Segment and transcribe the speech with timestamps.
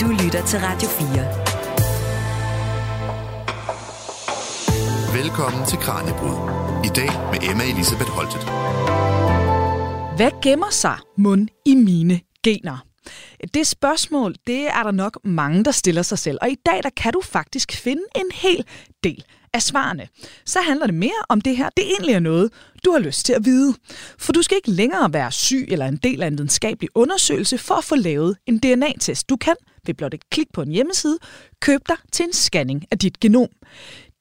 [0.00, 1.08] Du lytter til Radio 4.
[5.22, 6.36] Velkommen til Kranjebrud.
[6.84, 8.42] I dag med Emma Elisabeth Holtet.
[10.16, 12.86] Hvad gemmer sig mund i mine gener?
[13.54, 16.38] Det spørgsmål, det er der nok mange, der stiller sig selv.
[16.42, 18.64] Og i dag, der kan du faktisk finde en hel
[19.04, 19.24] del
[19.54, 20.08] af svarene.
[20.44, 21.68] Så handler det mere om det her.
[21.76, 22.52] Det egentlig er noget,
[22.84, 23.74] du har lyst til at vide.
[24.18, 27.74] For du skal ikke længere være syg eller en del af en videnskabelig undersøgelse for
[27.74, 29.28] at få lavet en DNA-test.
[29.28, 29.54] Du kan
[29.86, 31.18] ved blot et klik på en hjemmeside
[31.60, 33.48] købe dig til en scanning af dit genom.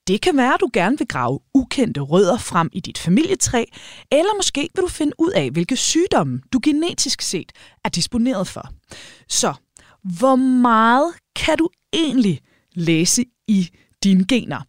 [0.08, 3.66] Det kan være, at du gerne vil grave ukendte rødder frem i dit familietræ,
[4.12, 7.52] eller måske vil du finde ud af, hvilke sygdomme du genetisk set
[7.86, 8.70] er disponeret for.
[9.30, 9.54] Så,
[10.04, 12.42] hvor meget kan du egentlig
[12.76, 13.70] læse i
[14.04, 14.62] dine gener?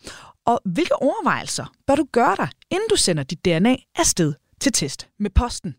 [0.46, 5.08] Og hvilke overvejelser bør du gøre dig, inden du sender dit DNA afsted til test
[5.18, 5.74] med posten?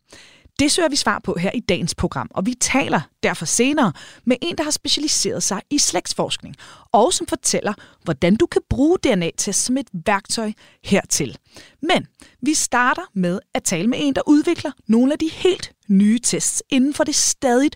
[0.59, 3.93] Det søger vi svar på her i dagens program, og vi taler derfor senere
[4.25, 6.55] med en, der har specialiseret sig i slægtsforskning,
[6.91, 10.51] og som fortæller, hvordan du kan bruge DNA-test som et værktøj
[10.83, 11.37] hertil.
[11.81, 12.07] Men
[12.41, 16.63] vi starter med at tale med en, der udvikler nogle af de helt nye tests
[16.69, 17.75] inden for det stadigt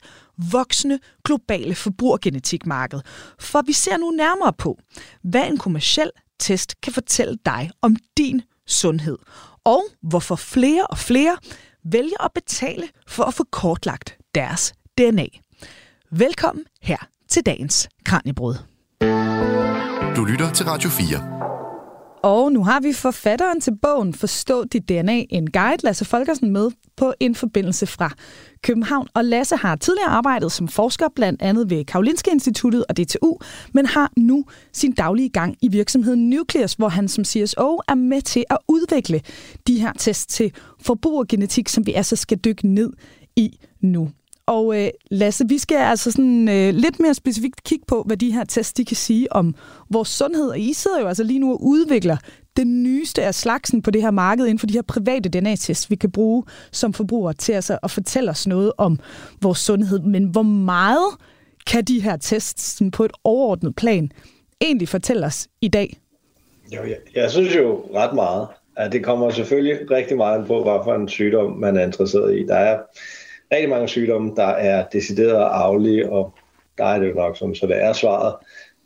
[0.51, 2.99] voksende globale forbrugergenetikmarked.
[3.39, 4.79] For vi ser nu nærmere på,
[5.23, 9.17] hvad en kommersiel test kan fortælle dig om din sundhed,
[9.63, 11.37] og hvorfor flere og flere
[11.83, 15.25] vælger at betale for at få kortlagt deres DNA.
[16.11, 16.97] Velkommen her
[17.29, 18.55] til dagens Kranjebrud.
[20.15, 21.38] Du lytter til Radio 4.
[22.23, 26.71] Og nu har vi forfatteren til bogen Forstå dit DNA, en guide, Lasse Folkersen, med
[26.97, 28.11] på en forbindelse fra
[28.63, 29.07] København.
[29.13, 33.37] Og Lasse har tidligere arbejdet som forsker blandt andet ved Karolinske Instituttet og DTU,
[33.73, 38.21] men har nu sin daglige gang i virksomheden Nucleus, hvor han som CSO er med
[38.21, 39.21] til at udvikle
[39.67, 42.93] de her tests til forbrugergenetik, som vi altså skal dykke ned
[43.35, 44.09] i nu.
[44.49, 48.31] Og øh, Lasse, vi skal altså sådan øh, lidt mere specifikt kigge på, hvad de
[48.31, 49.55] her tests de kan sige om
[49.89, 50.49] vores sundhed.
[50.49, 52.17] Og I sidder jo altså lige nu og udvikler
[52.57, 55.95] den nyeste af slagsen på det her marked inden for de her private DNA-tests, vi
[55.95, 58.99] kan bruge som forbrugere til altså at fortælle os noget om
[59.41, 59.99] vores sundhed.
[59.99, 61.15] Men hvor meget
[61.67, 64.11] kan de her tests sådan på et overordnet plan
[64.61, 65.97] egentlig fortælle os i dag?
[66.75, 68.47] Jo, jeg, jeg synes jo ret meget.
[68.75, 72.45] At det kommer selvfølgelig rigtig meget på, hvad for en sygdom man er interesseret i.
[72.45, 72.79] Der er
[73.51, 76.33] rigtig mange sygdomme, der er decideret arvelige, og
[76.77, 78.35] der er det jo nok som, så det er svaret.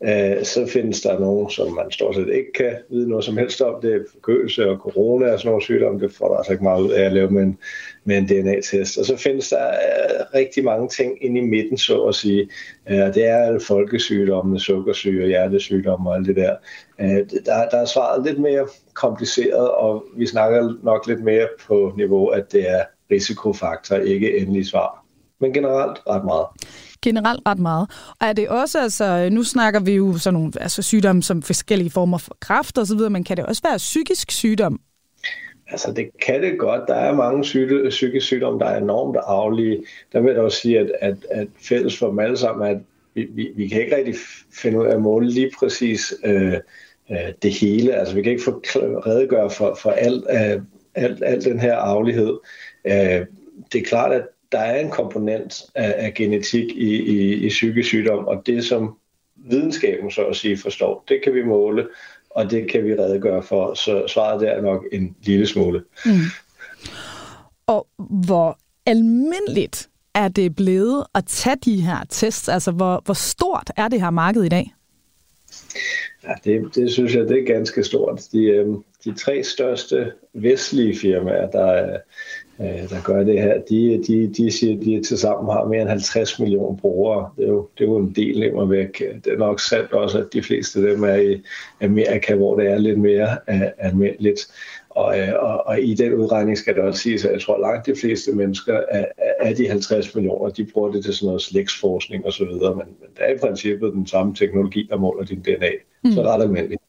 [0.03, 3.62] Øh, så findes der nogen, som man stort set ikke kan vide noget som helst
[3.62, 3.81] om.
[3.81, 6.00] Det er forkølelse og corona og sådan nogle sygdomme.
[6.00, 7.57] Det får der altså ikke meget ud af at lave med en,
[8.03, 8.97] med en DNA-test.
[8.97, 12.50] Og så findes der øh, rigtig mange ting inde i midten, så at sige.
[12.90, 16.56] Øh, det er folkesygdomme, sukkersyge og hjertesygdomme og alt det der.
[17.02, 21.94] Øh, der, der er svaret lidt mere kompliceret, og vi snakker nok lidt mere på
[21.97, 25.06] niveau, at det er risikofaktor, ikke endelig svar.
[25.41, 26.46] Men generelt ret meget.
[27.01, 27.90] Generelt ret meget.
[28.22, 31.90] Og er det også, altså, nu snakker vi jo sådan nogle altså, sygdomme som forskellige
[31.90, 34.79] former for kræft og så videre, men kan det også være psykisk sygdom?
[35.68, 36.81] Altså det kan det godt.
[36.88, 39.84] Der er mange syge, psykiske sygdomme, der er enormt arvelige.
[40.13, 42.78] Der vil jeg også sige, at, at, at fælles for dem alle sammen at
[43.16, 44.16] vi, vi, vi kan ikke rigtig
[44.53, 46.53] finde ud af at måle lige præcis øh,
[47.12, 47.94] øh, det hele.
[47.94, 48.62] Altså vi kan ikke få
[49.06, 50.62] redegøre for, for alt, øh,
[50.95, 52.39] alt, alt den her arvelighed.
[52.85, 53.25] Øh,
[53.73, 57.87] det er klart, at der er en komponent af, af genetik i, i, i psykisk
[57.87, 58.97] sygdom, og det som
[59.35, 61.87] videnskaben så at sige forstår, det kan vi måle,
[62.29, 63.73] og det kan vi redegøre for.
[63.73, 65.83] Så svaret der er nok en lille smule.
[66.05, 66.11] Mm.
[67.67, 72.49] Og hvor almindeligt er det blevet at tage de her tests?
[72.49, 74.73] Altså, hvor, hvor stort er det her marked i dag?
[76.23, 78.21] Ja, det, det synes jeg, det er ganske stort.
[78.31, 78.67] De, øh,
[79.06, 81.97] de tre største vestlige firmaer, der,
[82.59, 85.81] øh, der gør det her, de, de, de siger, at de til sammen har mere
[85.81, 87.30] end 50 millioner brugere.
[87.38, 89.00] Det er jo, det er jo en del nemmer væk.
[89.24, 91.41] Det er nok sandt også, at de fleste af dem er i
[91.81, 94.47] Amerika, hvor det er lidt mere uh, almindeligt.
[94.90, 97.62] Og, øh, og, og i den udregning skal det også siges, at jeg tror, at
[97.62, 99.08] langt de fleste mennesker af,
[99.40, 103.20] af de 50 millioner, de bruger det til sådan noget slægtsforskning osv., men, men det
[103.20, 105.70] er i princippet den samme teknologi, der måler din DNA.
[106.03, 106.11] Mm.
[106.11, 106.82] Så ret almindeligt.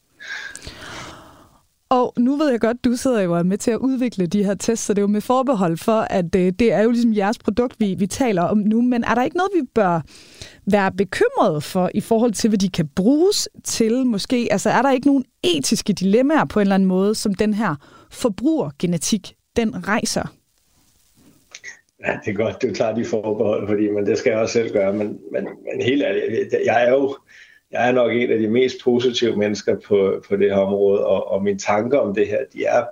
[1.95, 4.85] Og nu ved jeg godt, du sidder jo med til at udvikle de her tests,
[4.85, 7.79] så det er jo med forbehold for, at øh, det er jo ligesom jeres produkt,
[7.79, 8.81] vi, vi taler om nu.
[8.81, 10.01] Men er der ikke noget, vi bør
[10.71, 14.47] være bekymrede for i forhold til, hvad de kan bruges til måske?
[14.51, 17.75] Altså er der ikke nogen etiske dilemmaer på en eller anden måde, som den her
[18.11, 20.33] forbrugergenetik, den rejser?
[22.05, 24.73] Ja, det er godt, du tager de forbehold, fordi men det skal jeg også selv
[24.73, 24.93] gøre.
[24.93, 27.15] Men, men, men helt ærligt, jeg er jo
[27.75, 31.31] jeg er nok en af de mest positive mennesker på, på det her område, og,
[31.31, 32.85] og mine tanker om det her, de er,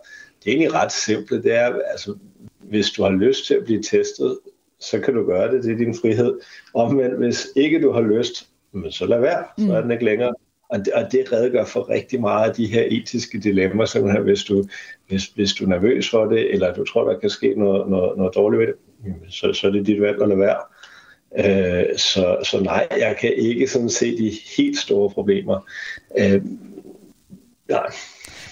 [0.43, 1.43] det er egentlig ret simple.
[1.43, 2.15] Det er, altså,
[2.59, 4.39] hvis du har lyst til at blive testet,
[4.79, 6.39] så kan du gøre det, det er din frihed.
[6.73, 10.33] Omvendt, hvis ikke du har lyst, men så lad være, så er den ikke længere.
[10.69, 14.43] Og det, og det redegør for rigtig meget af de her etiske dilemmaer, simpelthen hvis
[14.43, 14.63] du,
[15.07, 18.17] hvis, hvis du er nervøs for det, eller du tror, der kan ske noget, noget,
[18.17, 18.75] noget dårligt ved det,
[19.29, 20.59] så, så er det dit valg at lade være.
[21.37, 25.59] Øh, så, så nej, jeg kan ikke sådan se de helt store problemer.
[26.17, 26.41] Øh,
[27.69, 27.85] nej.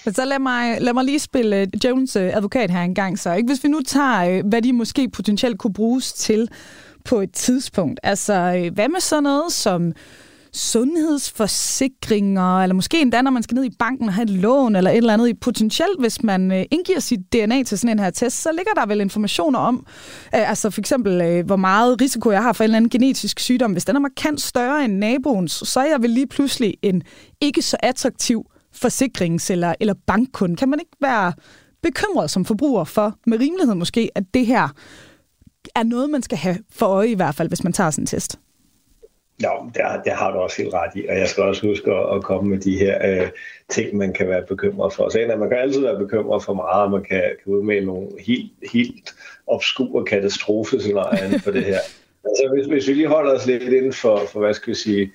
[0.05, 3.19] Men så lad mig, lad mig lige spille øh, Jones øh, advokat her en gang
[3.19, 3.33] så.
[3.33, 3.47] Ikke?
[3.47, 6.47] Hvis vi nu tager, øh, hvad de måske potentielt kunne bruges til
[7.05, 7.99] på et tidspunkt.
[8.03, 9.93] Altså, hvad med sådan noget som
[10.53, 14.91] sundhedsforsikringer, eller måske endda, når man skal ned i banken og have et lån, eller
[14.91, 15.39] et eller andet.
[15.39, 18.85] Potentielt, hvis man øh, indgiver sit DNA til sådan en her test, så ligger der
[18.85, 19.85] vel informationer om,
[20.35, 23.39] øh, altså for eksempel, øh, hvor meget risiko jeg har for en eller anden genetisk
[23.39, 23.71] sygdom.
[23.71, 27.03] Hvis den er markant større end naboens, så er jeg vel lige pludselig en
[27.41, 28.45] ikke så attraktiv
[28.75, 30.55] forsikrings- eller, eller bankkunde.
[30.55, 31.33] Kan man ikke være
[31.83, 34.67] bekymret som forbruger for, med rimelighed måske, at det her
[35.75, 38.07] er noget, man skal have for øje i hvert fald, hvis man tager sådan en
[38.07, 38.39] test?
[39.41, 42.15] Ja, det, det har du også helt ret i, og jeg skal også huske at,
[42.15, 43.29] at komme med de her øh,
[43.69, 45.09] ting, man kan være bekymret for.
[45.09, 48.51] Så man kan altid være bekymret for meget, og man kan, kan udmelde nogle helt,
[48.71, 49.15] helt
[49.47, 51.79] obskure katastrofescenarier for det her.
[52.25, 55.11] Altså, hvis, hvis vi lige holder os lidt inden for, for hvad skal vi sige,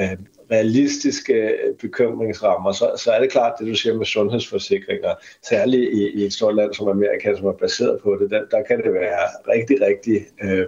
[0.00, 0.16] øh,
[0.50, 6.24] realistiske bekymringsrammer, så, så er det klart, det du siger med sundhedsforsikringer, særligt i, i
[6.24, 9.20] et stort land som Amerika, som er baseret på det, der, der kan det være
[9.48, 10.26] rigtig, rigtig...
[10.42, 10.66] Øh,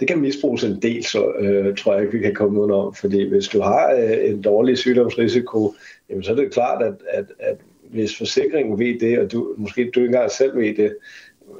[0.00, 2.94] det kan misbruges en del, så øh, tror jeg ikke, vi kan komme udenom.
[2.94, 5.74] Fordi hvis du har øh, en dårlig sygdomsrisiko,
[6.10, 7.56] jamen, så er det klart, at, at, at
[7.90, 10.96] hvis forsikringen ved det, og du, måske du ikke engang selv ved det,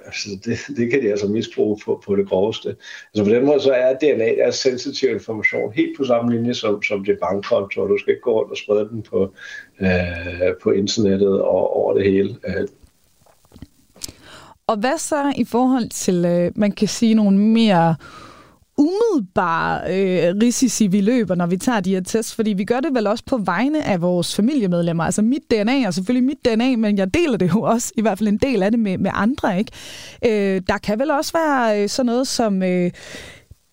[0.04, 2.76] altså det, det kan de altså misbruge på, på det groveste.
[3.14, 6.82] Altså på den måde så er DNA er sensitiv information helt på samme linje som,
[6.82, 9.34] som det bankkonto, og du skal ikke gå rundt og sprede den på,
[9.80, 12.36] øh, på internettet og over det hele.
[12.46, 12.68] Øh.
[14.66, 17.94] Og hvad så i forhold til, øh, man kan sige nogle mere
[18.80, 22.94] umiddelbare øh, risici, vi løber, når vi tager de her tests, fordi vi gør det
[22.94, 25.04] vel også på vegne af vores familiemedlemmer.
[25.04, 28.18] Altså mit DNA er selvfølgelig mit DNA, men jeg deler det jo også, i hvert
[28.18, 29.58] fald en del af det med, med andre.
[29.58, 29.72] ikke.
[30.26, 32.62] Øh, der kan vel også være øh, sådan noget som...
[32.62, 32.90] Øh,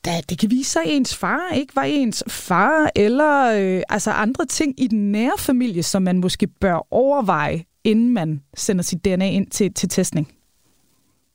[0.05, 4.11] da det kan vise sig, at ens far ikke var ens far, eller øh, altså
[4.11, 9.05] andre ting i den nære familie, som man måske bør overveje, inden man sender sit
[9.05, 10.36] DNA ind til, til testning.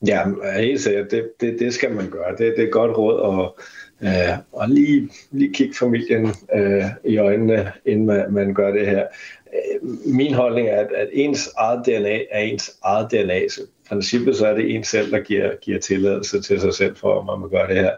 [0.07, 0.25] Ja,
[0.57, 1.11] helt sikkert.
[1.11, 2.31] Det, det, det skal man gøre.
[2.31, 3.53] Det, det er et godt råd
[4.01, 8.87] at, øh, at lige, lige kigge familien øh, i øjnene, inden man, man gør det
[8.87, 9.07] her.
[9.55, 13.49] Øh, min holdning er, at, at ens eget DNA er ens eget DNA.
[13.49, 16.97] Så i princippet så er det en selv, der giver, giver tilladelse til sig selv
[16.97, 17.93] for, at man gør det her.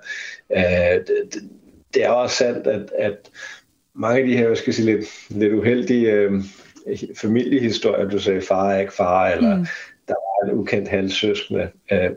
[0.56, 1.42] Øh, det,
[1.94, 3.30] det er også sandt, at, at
[3.94, 6.32] mange af de her, jeg skal sige, lidt, lidt uheldige øh,
[7.16, 9.66] familiehistorier, du sagde, far er ikke far, eller mm
[10.08, 11.70] der var en ukendt halvsøskende.
[11.92, 12.10] Øh,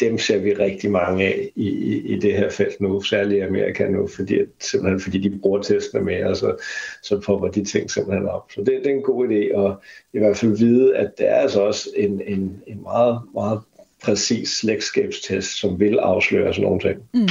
[0.00, 3.40] dem ser vi rigtig mange af i, i, i det her felt nu, særligt i
[3.40, 6.56] Amerika nu, fordi, simpelthen fordi de bruger testene mere, så,
[7.02, 8.52] så popper de ting simpelthen op.
[8.52, 9.76] Så det, det er en god idé at
[10.12, 13.60] i hvert fald vide, at det er altså også en, en, en meget, meget
[14.02, 17.00] præcis slægtskabstest, som vil afsløre sådan nogle ting.
[17.14, 17.28] Mm.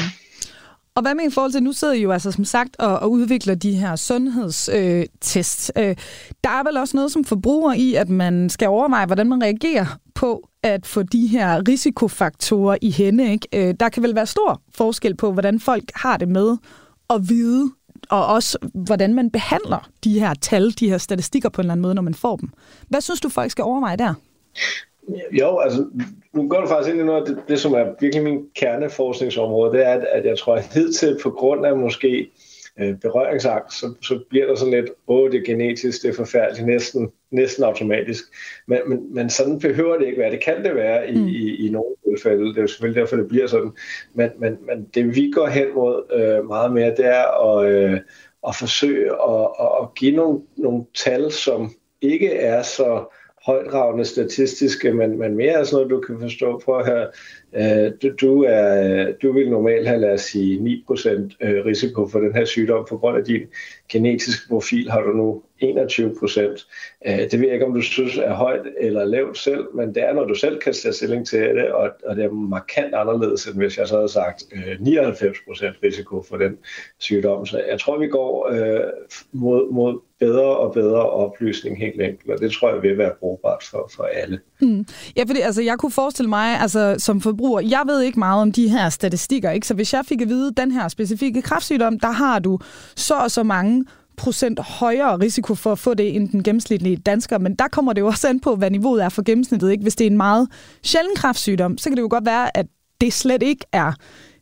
[0.97, 3.11] Og hvad med i forhold til, nu sidder I jo altså som sagt og, og
[3.11, 5.71] udvikler de her sundhedstests.
[5.77, 5.95] Øh, øh,
[6.43, 9.85] der er vel også noget som forbruger i, at man skal overveje, hvordan man reagerer
[10.13, 13.31] på at få de her risikofaktorer i hende.
[13.31, 13.47] Ikke?
[13.53, 16.57] Øh, der kan vel være stor forskel på, hvordan folk har det med
[17.09, 17.71] at vide,
[18.09, 21.81] og også hvordan man behandler de her tal, de her statistikker på en eller anden
[21.81, 22.49] måde, når man får dem.
[22.89, 24.13] Hvad synes du, folk skal overveje der?
[25.31, 25.85] Jo, altså,
[26.33, 29.77] nu går du faktisk ind i noget af det, det, som er virkelig min kerneforskningsområde,
[29.77, 32.31] det er, at, at jeg tror, at hidtil på grund af måske
[32.79, 36.67] øh, berøringsangst, så, så bliver der sådan lidt, åh, det er genetisk, det er forfærdeligt,
[36.67, 38.23] næsten, næsten automatisk.
[38.67, 40.31] Men, men, men sådan behøver det ikke være.
[40.31, 41.27] Det kan det være i, mm.
[41.27, 42.49] i, i nogle tilfælde.
[42.49, 43.71] Det er jo selvfølgelig derfor, det bliver sådan.
[44.13, 47.99] Men, men, men det vi går hen mod øh, meget mere, det er at, øh,
[48.47, 49.47] at forsøge at,
[49.81, 51.71] at give nogle, nogle tal, som
[52.01, 53.16] ikke er så
[53.47, 56.61] højdragende statistiske, men, men mere sådan noget, du kan forstå.
[56.65, 57.07] på høre,
[57.55, 61.09] Øh, du, du, er, du vil normalt have, lad os sige, 9%
[61.41, 62.85] øh, risiko for den her sygdom.
[62.89, 63.41] På grund af din
[63.89, 66.67] genetiske profil har du nu 21 procent.
[67.07, 70.03] Øh, det ved jeg ikke, om du synes er højt eller lavt selv, men det
[70.03, 73.45] er, når du selv kan tage stilling til det, og, og det er markant anderledes,
[73.45, 76.57] end hvis jeg så havde sagt øh, 99 procent risiko for den
[76.99, 77.45] sygdom.
[77.45, 78.83] Så jeg tror, vi går øh,
[79.31, 83.63] mod, mod bedre og bedre oplysning helt enkelt, og det tror jeg vil være brugbart
[83.63, 84.39] for, for alle.
[84.61, 84.85] Mm.
[85.17, 88.51] Ja, fordi altså, jeg kunne forestille mig, altså som forbruger, jeg ved ikke meget om
[88.51, 89.67] de her statistikker, ikke?
[89.67, 92.59] så hvis jeg fik at vide, den her specifikke kræftsygdom, der har du
[92.95, 93.85] så og så mange
[94.17, 98.01] procent højere risiko for at få det end den gennemsnitlige dansker, men der kommer det
[98.01, 99.71] jo også an på, hvad niveauet er for gennemsnittet.
[99.71, 99.81] Ikke?
[99.81, 100.47] Hvis det er en meget
[100.83, 102.65] sjælden kræftsygdom, så kan det jo godt være, at
[103.01, 103.93] det slet ikke er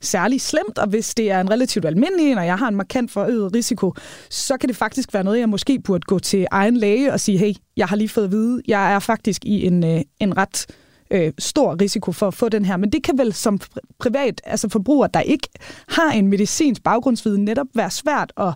[0.01, 3.11] særlig slemt, og hvis det er en relativt almindelig en, og jeg har en markant
[3.11, 3.93] forøget risiko,
[4.29, 7.37] så kan det faktisk være noget, jeg måske burde gå til egen læge og sige,
[7.37, 10.65] hey, jeg har lige fået at vide, jeg er faktisk i en, øh, en ret
[11.11, 12.77] øh, stor risiko for at få den her.
[12.77, 13.59] Men det kan vel som
[13.99, 15.47] privat, altså forbruger, der ikke
[15.87, 18.53] har en medicinsk baggrundsviden, netop være svært at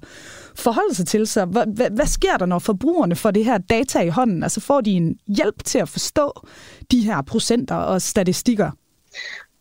[0.55, 1.27] forholde sig til.
[1.27, 4.43] Så hvad, hvad, hvad sker der, når forbrugerne får det her data i hånden?
[4.43, 6.45] Altså får de en hjælp til at forstå
[6.91, 8.71] de her procenter og statistikker?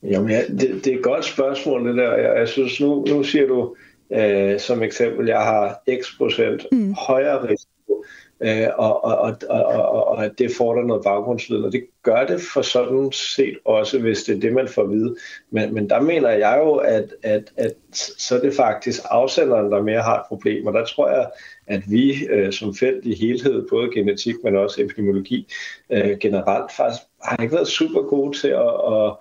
[0.03, 2.17] Jamen, ja, det, det er et godt spørgsmål, det der.
[2.17, 3.75] Jeg, jeg synes, nu, nu siger du
[4.13, 6.95] øh, som eksempel, jeg har x procent mm.
[6.95, 8.05] højere risiko
[8.41, 12.27] øh, og, og, og, og, og at det får der noget baggrundsviden, og det gør
[12.27, 15.17] det for sådan set også, hvis det er det, man får at vide.
[15.51, 19.83] Men, men der mener jeg jo, at, at, at så er det faktisk afsenderen, der
[19.83, 21.31] mere har et problem, og der tror jeg,
[21.67, 25.53] at vi øh, som felt i helhed, både genetik, men også epidemiologi
[25.91, 29.17] øh, generelt, faktisk har ikke været super gode til at, at,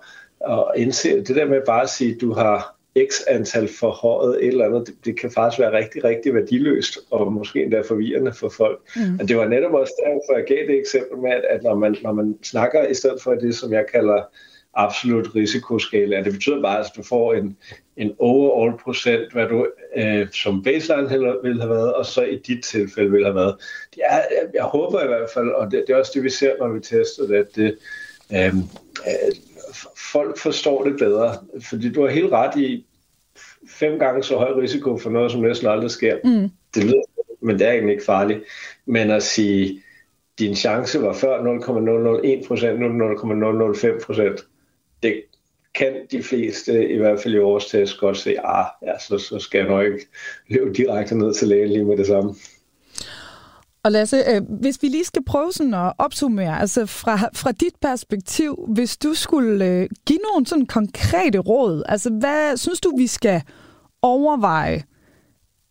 [0.52, 2.77] at indse det der med bare at sige, at du har
[3.10, 7.32] x antal forhøjet et eller andet, det, det kan faktisk være rigtig, rigtig værdiløst, og
[7.32, 8.80] måske endda forvirrende for folk.
[8.96, 9.18] Mm.
[9.20, 11.96] Og det var netop også derfor, jeg gav det eksempel med, at, at når, man,
[12.02, 14.22] når man snakker i stedet for det, som jeg kalder
[14.74, 17.56] absolut risikoskala, det betyder bare, at du får en,
[17.96, 21.08] en overall procent, hvad du øh, som baseline
[21.42, 23.54] vil have været, og så i dit tilfælde vil have været.
[23.94, 24.20] Det er,
[24.54, 26.80] jeg håber i hvert fald, og det, det er også det, vi ser, når vi
[26.80, 27.78] tester det, at det,
[28.32, 28.56] øh,
[29.06, 29.34] øh,
[30.12, 31.34] folk forstår det bedre.
[31.68, 32.86] Fordi du har helt ret i,
[33.68, 36.16] fem gange så høj risiko for noget, som næsten aldrig sker.
[36.24, 36.50] Mm.
[36.74, 37.02] Det lyder,
[37.40, 38.40] men det er egentlig ikke farligt.
[38.86, 39.82] Men at sige,
[40.38, 44.40] din chance var før 0,001 procent, nu 0,005 procent,
[45.02, 45.22] det
[45.74, 49.38] kan de fleste, i hvert fald i vores test, godt se, ah, ja, så, så
[49.38, 50.06] skal jeg nok ikke
[50.48, 52.34] løbe direkte ned til lægen lige med det samme.
[53.82, 57.74] Og Lasse, øh, hvis vi lige skal prøve sådan at opsummere, altså fra, fra dit
[57.82, 63.06] perspektiv, hvis du skulle øh, give nogle sådan konkrete råd, altså hvad synes du, vi
[63.06, 63.42] skal
[64.02, 64.82] overveje,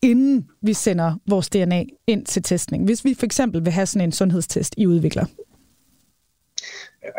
[0.01, 4.07] inden vi sender vores DNA ind til testning, hvis vi for eksempel vil have sådan
[4.07, 5.25] en sundhedstest, I udvikler?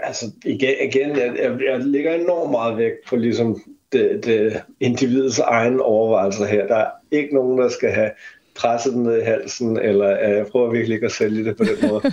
[0.02, 3.60] Altså igen, igen jeg, jeg, jeg lægger enormt meget vægt på ligesom
[3.92, 6.66] det, det individets egen overvejelser her.
[6.66, 8.10] Der er ikke nogen, der skal have
[8.58, 11.64] presse den ned i halsen, eller øh, jeg prøver virkelig ikke at sælge det på
[11.64, 12.02] den måde.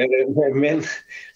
[0.00, 0.82] Øh, men,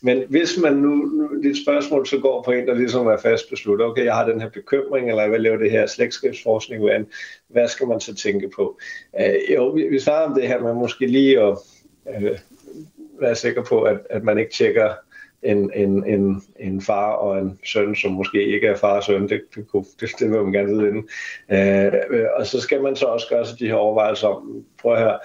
[0.02, 3.50] men hvis man nu, nu, dit spørgsmål så går på en, der ligesom er fast
[3.50, 7.00] besluttet, okay, jeg har den her bekymring, eller jeg vil lave det her slægtskabsforskning, hvad,
[7.49, 8.78] hvad skal man så tænke på?
[9.20, 11.58] Øh, jo, vi, vi svarer om det her med måske lige at
[12.14, 12.38] øh,
[13.20, 14.92] være sikker på, at, at man ikke tjekker
[15.44, 19.28] en, en, en, en far og en søn, som måske ikke er far og søn.
[19.28, 19.66] Det, det,
[20.00, 21.08] det, det vil man gerne vide inden.
[21.52, 21.92] Øh,
[22.36, 25.18] og så skal man så også gøre sig de her overvejelser om, prøv at høre,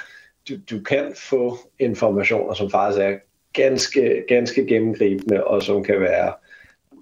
[0.49, 3.17] du, du kan få informationer, som faktisk er
[3.53, 6.33] ganske, ganske gennemgribende, og som kan være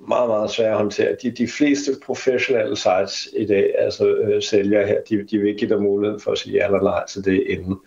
[0.07, 1.15] meget, meget svære at håndtere.
[1.21, 5.59] De, de fleste professionelle sites i dag, altså øh, sælgere her, de, de vil ikke
[5.59, 7.79] give dig muligheden for at sige ja eller nej til det inden.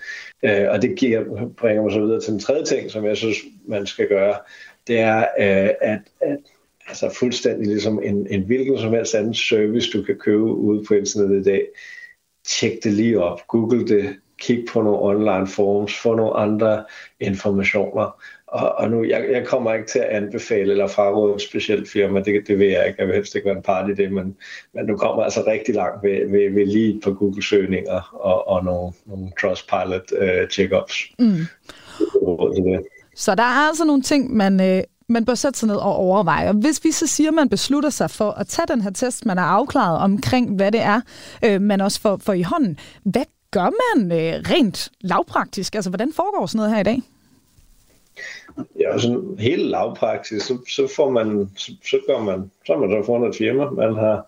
[0.42, 3.36] Øh, og det giver, bringer mig så videre til den tredje ting, som jeg synes,
[3.66, 4.34] man skal gøre
[4.90, 6.38] det er, øh, at, at
[6.88, 10.94] altså fuldstændig ligesom en, en hvilken som helst anden service, du kan købe ude på
[10.94, 11.66] internettet i dag,
[12.46, 16.84] tjek det lige op, google det, kig på nogle online forums, få nogle andre
[17.20, 18.22] informationer.
[18.46, 22.20] Og, og nu, jeg, jeg kommer ikke til at anbefale eller fraråde et specielt firma,
[22.20, 24.36] det, det vil jeg ikke, jeg vil helst ikke være en part i det, men,
[24.74, 28.92] men du kommer altså rigtig langt ved, ved, ved lige på Google-søgninger og, og nogle,
[29.06, 31.14] nogle Trustpilot uh, check-ups.
[31.18, 31.46] Mm.
[32.12, 32.82] Så
[33.20, 36.48] så der er altså nogle ting, man, øh, man bør sætte sig ned og overveje.
[36.48, 39.26] Og hvis vi så siger, at man beslutter sig for at tage den her test,
[39.26, 41.00] man er afklaret omkring, hvad det er,
[41.44, 45.74] øh, man også får, får i hånden, hvad gør man øh, rent lavpraktisk?
[45.74, 47.02] Altså, hvordan foregår sådan noget her i dag?
[48.80, 53.06] Ja, sådan helt lavpraktisk, så, så, får man, så, så, gør man, så man så
[53.06, 54.26] fundet et firma, man har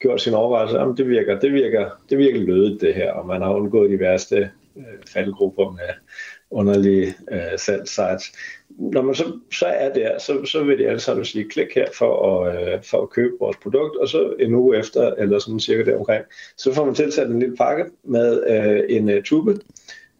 [0.00, 3.42] gjort sin overvejelse, om det virker, det virker, det virker lødigt det her, og man
[3.42, 5.88] har undgået de værste øh, faldgrupper med
[6.52, 8.32] underlige øh, salgsites.
[8.68, 11.86] Når man så, så er der, så, så vil de alle sammen sige, klik her
[11.98, 15.60] for at, øh, for at købe vores produkt, og så en uge efter, eller sådan
[15.60, 16.24] cirka deromkring,
[16.56, 19.58] så får man tilsat en lille pakke med øh, en øh, tube,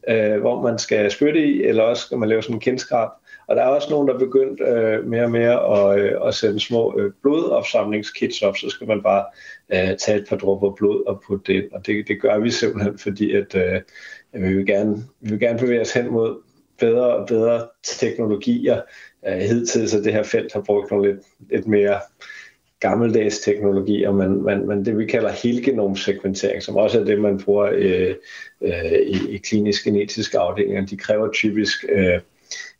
[0.09, 3.09] øh, hvor man skal spytte i, eller også skal man lave sådan en kindskrab.
[3.53, 6.35] Og der er også nogen, der er begyndt øh, mere og mere at, øh, at
[6.35, 9.25] sende små øh, blodopsamlingskits op, så skal man bare
[9.73, 11.73] øh, tage et par dråber blod og putte det ind.
[11.73, 13.81] Og det, det gør vi simpelthen, fordi at øh,
[14.33, 16.43] vi vil gerne, vi vil gerne bevæge os hen mod
[16.81, 18.81] bedre og bedre teknologier.
[19.29, 22.01] Øh, hidtil så det her felt har brugt nogle lidt, lidt mere
[22.81, 27.71] gammeldags teknologier, men, men, men det vi kalder helgenomsekventering, som også er det, man bruger
[27.73, 28.15] øh,
[28.61, 32.21] øh, i, i klinisk genetiske afdelinger, de kræver typisk øh,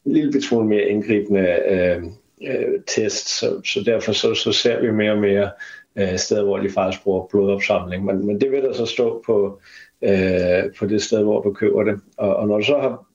[0.07, 2.03] en lille smule mere indgribende øh,
[2.47, 5.51] øh, test, så, så derfor så, så ser vi mere og mere
[5.97, 8.05] øh, steder, hvor de faktisk bruger blodopsamling.
[8.05, 9.61] Men, men det vil der så stå på,
[10.03, 12.01] øh, på det sted, hvor du køber det.
[12.17, 13.07] Og, og når du så har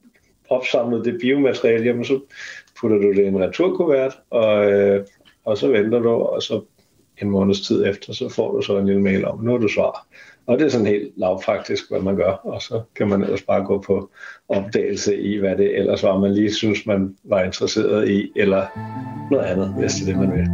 [0.50, 2.20] opsamlet det biomateriale, jamen så
[2.80, 5.06] putter du det i en returkuvert, og, øh,
[5.46, 6.62] og så venter du, og så
[7.22, 9.68] en måneds tid efter, så får du så en lille mail om, nu er du
[9.68, 10.08] svar.
[10.48, 13.66] Og det er sådan helt lavpraktisk, hvad man gør, og så kan man ellers bare
[13.66, 14.10] gå på
[14.50, 18.66] opdagelse i, hvad det ellers var, man lige synes, man var interesseret i, eller
[19.32, 20.46] noget andet, hvis det er det, man vil.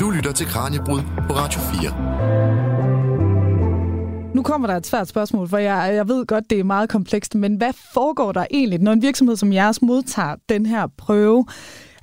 [0.00, 1.90] Du lytter til Kranjebrud på Radio 4.
[4.34, 7.34] Nu kommer der et svært spørgsmål, for jeg, jeg ved godt, det er meget komplekst,
[7.34, 11.46] men hvad foregår der egentlig, når en virksomhed som jeres modtager den her prøve?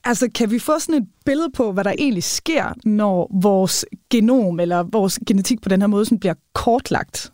[0.07, 4.59] Altså, kan vi få sådan et billede på, hvad der egentlig sker, når vores genom
[4.59, 7.31] eller vores genetik på den her måde sådan bliver kortlagt?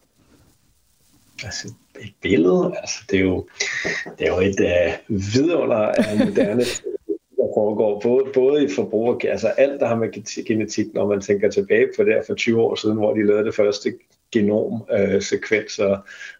[1.43, 3.47] Altså, et billede, altså, det er jo,
[4.19, 6.63] det er jo et øh, vidunder af moderne
[7.37, 11.49] der foregår, både, både i forbrug altså alt, der har med genetik, når man tænker
[11.49, 13.93] tilbage på det for 20 år siden, hvor de lavede det første
[14.33, 15.97] genomsekvens øh, og,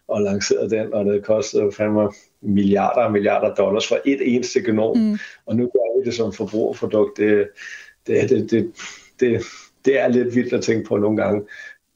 [0.08, 2.10] og lancerede den, og det kostede fandme
[2.40, 5.18] milliarder og milliarder dollars for et eneste genom, mm.
[5.46, 7.18] og nu gør vi det som forbrugerprodukt.
[7.18, 7.48] Det,
[8.06, 8.72] det, det, det,
[9.20, 9.42] det,
[9.84, 11.42] det er lidt vildt at tænke på nogle gange.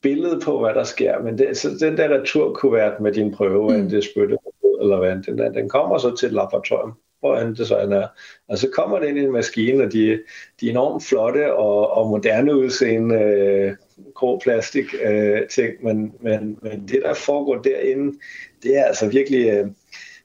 [0.03, 3.89] Billedet på, hvad der sker, men det, så den der returkuvert med din prøve, mm.
[3.89, 4.37] det spytte
[4.81, 8.07] eller hvad, den, den kommer så til et laboratorium hvor end det så er.
[8.49, 10.19] Og så kommer det ind i en maskine, og de,
[10.61, 13.75] de er enormt flotte og, og moderne udseende øh,
[14.15, 18.19] grå plastik øh, ting, men, men, men det, der foregår derinde,
[18.63, 19.49] det er altså virkelig...
[19.49, 19.67] Øh,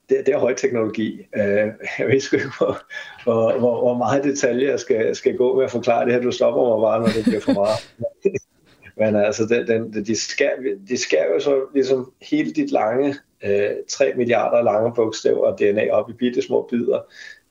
[0.09, 1.27] det, det er højteknologi.
[1.35, 1.67] Øh,
[1.99, 2.77] jeg ved sgu ikke, hvor,
[3.23, 6.21] hvor, hvor, hvor meget detaljer jeg skal, skal gå med at forklare det her.
[6.21, 7.89] Du stopper mig bare, når det bliver for meget.
[8.97, 10.51] Men altså, den, den, de, skal,
[10.89, 15.91] de skal jo så ligesom hele dit lange, øh, 3 milliarder lange bogstav og DNA
[15.91, 16.99] op i bitte små bidder,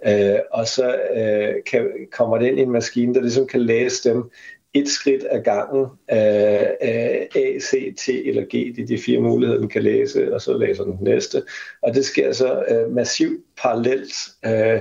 [0.06, 4.10] øh, og så øh, kan, kommer det ind i en maskine, der ligesom kan læse
[4.10, 4.30] dem
[4.74, 9.60] et skridt ad gangen, af A, C, T eller G, det er de fire muligheder,
[9.60, 11.42] den kan læse, og så læser den næste.
[11.82, 14.12] Og det sker så øh, massivt parallelt,
[14.46, 14.80] øh,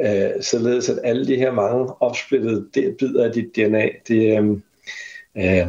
[0.00, 2.66] øh, således at alle de her mange opsplittede
[2.98, 4.50] bidder af dit DNA, det, øh,
[5.36, 5.66] øh,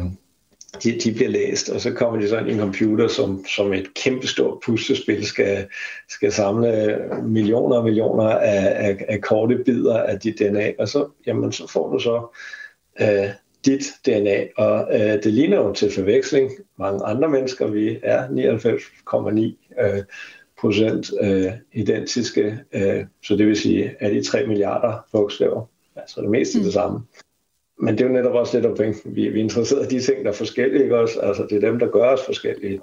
[0.82, 3.72] de, de bliver læst, og så kommer de så ind i en computer, som, som
[3.72, 5.66] et kæmpestort puslespil skal,
[6.08, 11.08] skal samle millioner og millioner af, af, af korte bidder af dit DNA, og så,
[11.26, 12.36] jamen, så får du så
[13.00, 13.30] øh,
[13.68, 17.66] dit DNA, og øh, det ligner jo til forveksling mange andre mennesker.
[17.66, 20.02] Vi er 99,9 øh,
[20.60, 25.64] procent øh, identiske, øh, så det vil sige, at de 3 milliarder bogstaver,
[25.96, 26.64] altså det meste mm.
[26.64, 27.00] det samme.
[27.80, 29.16] Men det er jo netop også lidt af pointen.
[29.16, 31.20] Vi, vi er interesseret i de ting, der er forskellige, ikke også?
[31.20, 32.74] Altså, det er dem, der gør os forskellige,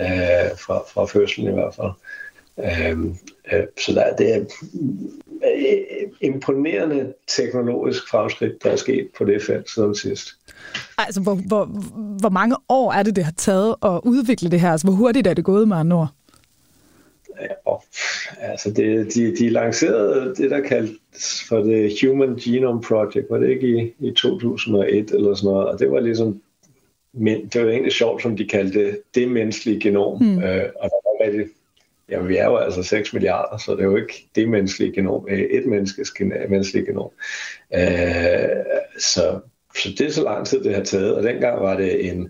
[0.00, 1.88] øh, fra, fra fødslen i hvert fald.
[1.88, 2.25] Øh,
[2.58, 2.96] øh,
[3.78, 9.94] så der, det er øh, imponerende teknologisk fremskridt, der er sket på det felt siden
[9.94, 10.28] sidst.
[10.98, 11.64] Altså, hvor, hvor,
[12.20, 14.70] hvor mange år er det, det har taget at udvikle det her?
[14.70, 16.08] Altså, hvor hurtigt er det gået med andre ord?
[17.64, 17.84] og,
[18.40, 23.50] altså det, de, de lancerede det, der kaldes for det Human Genome Project, var det
[23.50, 26.40] ikke i, i 2001 eller sådan noget, og det var ligesom,
[27.12, 30.38] men det var egentlig sjovt, som de kaldte det, det menneskelige genom, mm.
[30.38, 31.46] øh, og der var rigtig,
[32.10, 35.26] ja, vi er jo altså 6 milliarder, så det er jo ikke det menneskelige genom,
[35.30, 36.12] øh, et menneskes
[36.48, 37.10] menneskelige genom.
[37.74, 38.48] Øh,
[38.98, 39.40] så,
[39.76, 42.28] så det er så lang tid, det har taget, og dengang var det en,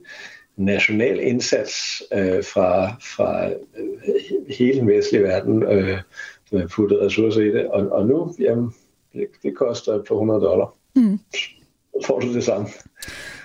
[0.56, 3.54] national indsats øh, fra, fra øh,
[4.58, 5.98] hele den vestlige verden, øh,
[6.48, 7.66] som har puttet ressourcer i det.
[7.66, 8.74] Og, og nu, jamen,
[9.12, 10.74] det, det koster et par hundrede dollar.
[10.94, 11.18] Mm.
[11.32, 12.66] Så får du det samme.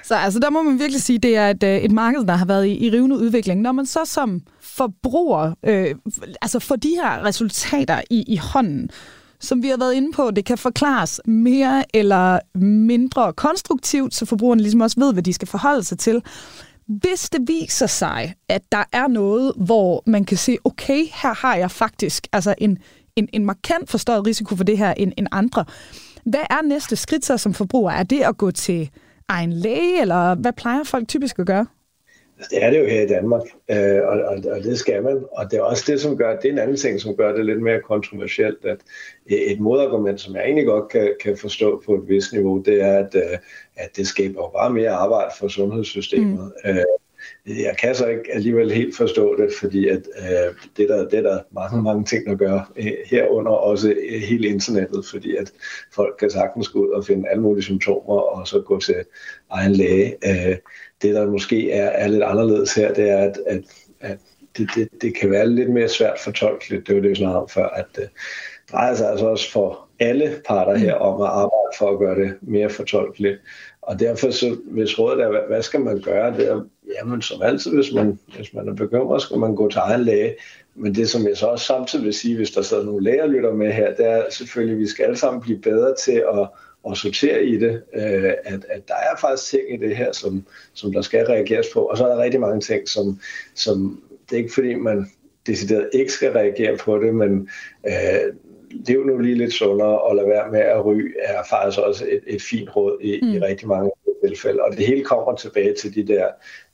[0.04, 2.46] Så altså, der må man virkelig sige, det er et, øh, et marked, der har
[2.46, 3.62] været i, i rivende udvikling.
[3.62, 4.42] Når man så som
[4.76, 5.96] forbruger øh,
[6.42, 8.90] altså får de her resultater i, i hånden,
[9.40, 14.62] som vi har været inde på, det kan forklares mere eller mindre konstruktivt, så forbrugerne
[14.62, 16.22] ligesom også ved, hvad de skal forholde sig til.
[16.88, 21.56] Hvis det viser sig, at der er noget, hvor man kan se, okay, her har
[21.56, 22.78] jeg faktisk altså en,
[23.16, 25.66] en, en markant forstået risiko for det her end, end andre.
[26.24, 27.92] Hvad er næste skridt så som forbruger?
[27.92, 28.90] Er det at gå til
[29.28, 31.66] egen læge, eller hvad plejer folk typisk at gøre?
[32.50, 35.26] Det er det jo her i Danmark, øh, og, og, og det skal man.
[35.32, 37.46] Og det er også det, som gør, det er en anden ting, som gør det
[37.46, 38.78] lidt mere kontroversielt, at
[39.28, 42.98] et modargument, som jeg egentlig godt kan, kan forstå på et vist niveau, det er,
[42.98, 43.38] at, øh,
[43.76, 46.52] at det skaber bare mere arbejde for sundhedssystemet.
[46.64, 46.70] Mm.
[46.70, 46.84] Øh,
[47.46, 51.22] jeg kan så ikke alligevel helt forstå det, fordi at, øh, det, der, det er
[51.22, 52.66] der mange, mange ting at gøre
[53.06, 53.96] herunder også
[54.28, 55.52] hele internettet, fordi at
[55.94, 58.96] folk kan sagtens gå ud og finde alle mulige symptomer og så gå til
[59.50, 60.16] egen læge.
[60.26, 60.56] Øh,
[61.02, 63.64] det, der måske er, er lidt anderledes her, det er, at, at,
[64.00, 64.18] at
[64.58, 66.88] det, det, det kan være lidt mere svært fortolkeligt.
[66.88, 68.10] Det var det, vi snakkede om før, at det
[68.72, 72.38] drejer sig altså også for alle parter her om at arbejde for at gøre det
[72.42, 73.40] mere fortolkeligt
[73.82, 76.62] og derfor, så, hvis rådet er, hvad, hvad skal man gøre der?
[77.00, 80.36] Jamen, som altid, hvis man, hvis man er bekymret, skal man gå til egen læge.
[80.76, 83.54] Men det, som jeg så også samtidig vil sige, hvis der sidder nogle læger lytter
[83.54, 86.48] med her, det er selvfølgelig, at vi skal alle sammen blive bedre til at,
[86.92, 90.46] at sortere i det, øh, at, at der er faktisk ting i det her, som,
[90.74, 91.80] som der skal reageres på.
[91.80, 93.20] Og så er der rigtig mange ting, som,
[93.56, 95.12] som det er ikke fordi, man
[95.48, 97.50] decideret ikke skal reagere på det, men
[97.88, 98.34] øh,
[98.88, 102.24] lev nu lige lidt sundere og lad være med at ryge, er faktisk også et,
[102.28, 103.34] et fint råd i, mm.
[103.34, 103.92] i rigtig mange
[104.26, 104.64] tilfælde.
[104.64, 106.28] Og det hele kommer tilbage til de der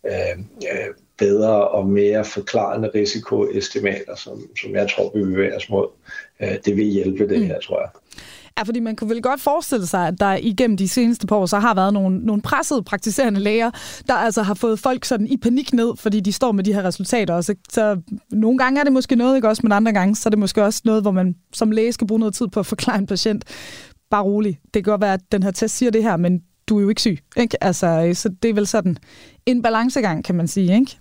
[0.06, 0.40] øh,
[0.72, 5.88] øh, bedre og mere forklarende risikoestimater, som, som jeg tror, vi bevæger os mod.
[6.40, 7.46] Øh, det vil hjælpe det mm.
[7.46, 7.90] her, tror jeg.
[8.58, 11.46] Ja, fordi man kunne vel godt forestille sig, at der igennem de seneste par år,
[11.46, 13.72] så har været nogle, nogle pressede praktiserende læger,
[14.08, 16.84] der altså har fået folk sådan i panik ned, fordi de står med de her
[16.84, 17.34] resultater.
[17.34, 20.30] Og så, så nogle gange er det måske noget, ikke også, men andre gange, så
[20.30, 22.66] er det måske også noget, hvor man som læge skal bruge noget tid på at
[22.66, 23.46] forklare en patient.
[24.10, 24.60] Bare rolig.
[24.64, 26.90] Det kan godt være, at den her test siger det her, men du er jo
[26.90, 27.18] ikke syg.
[27.38, 27.64] Ikke?
[27.64, 28.98] Altså, så det er vel sådan
[29.46, 30.98] en balancegang, kan man sige, ikke?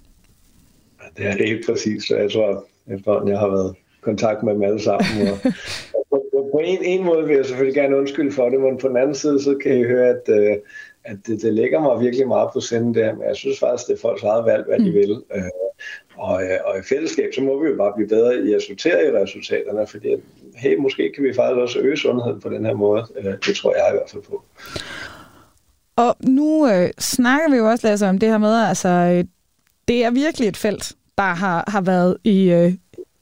[1.16, 4.82] Det er helt præcis, jeg tror, efterhånden jeg har været i kontakt med dem alle
[4.82, 5.28] sammen.
[5.28, 5.38] Og,
[6.56, 9.14] på, en, en måde vil jeg selvfølgelig gerne undskylde for det, men på den anden
[9.14, 10.56] side, så kan I høre, at, øh,
[11.04, 13.94] at det, det ligger mig virkelig meget på senden der, men jeg synes faktisk, det
[13.94, 14.94] er folks eget valg, hvad de mm.
[14.94, 15.22] vil.
[15.34, 15.42] Øh,
[16.16, 19.06] og, øh, og i fællesskab, så må vi jo bare blive bedre i at sortere
[19.06, 20.08] i resultaterne, fordi
[20.56, 23.04] hey, måske kan vi faktisk også øge sundheden på den her måde.
[23.46, 24.44] Det tror jeg i hvert fald på.
[25.96, 28.88] Og nu øh, snakker vi jo også, Lasse, om det her med, altså,
[29.88, 32.72] det er virkelig et felt, der har, har været i, øh,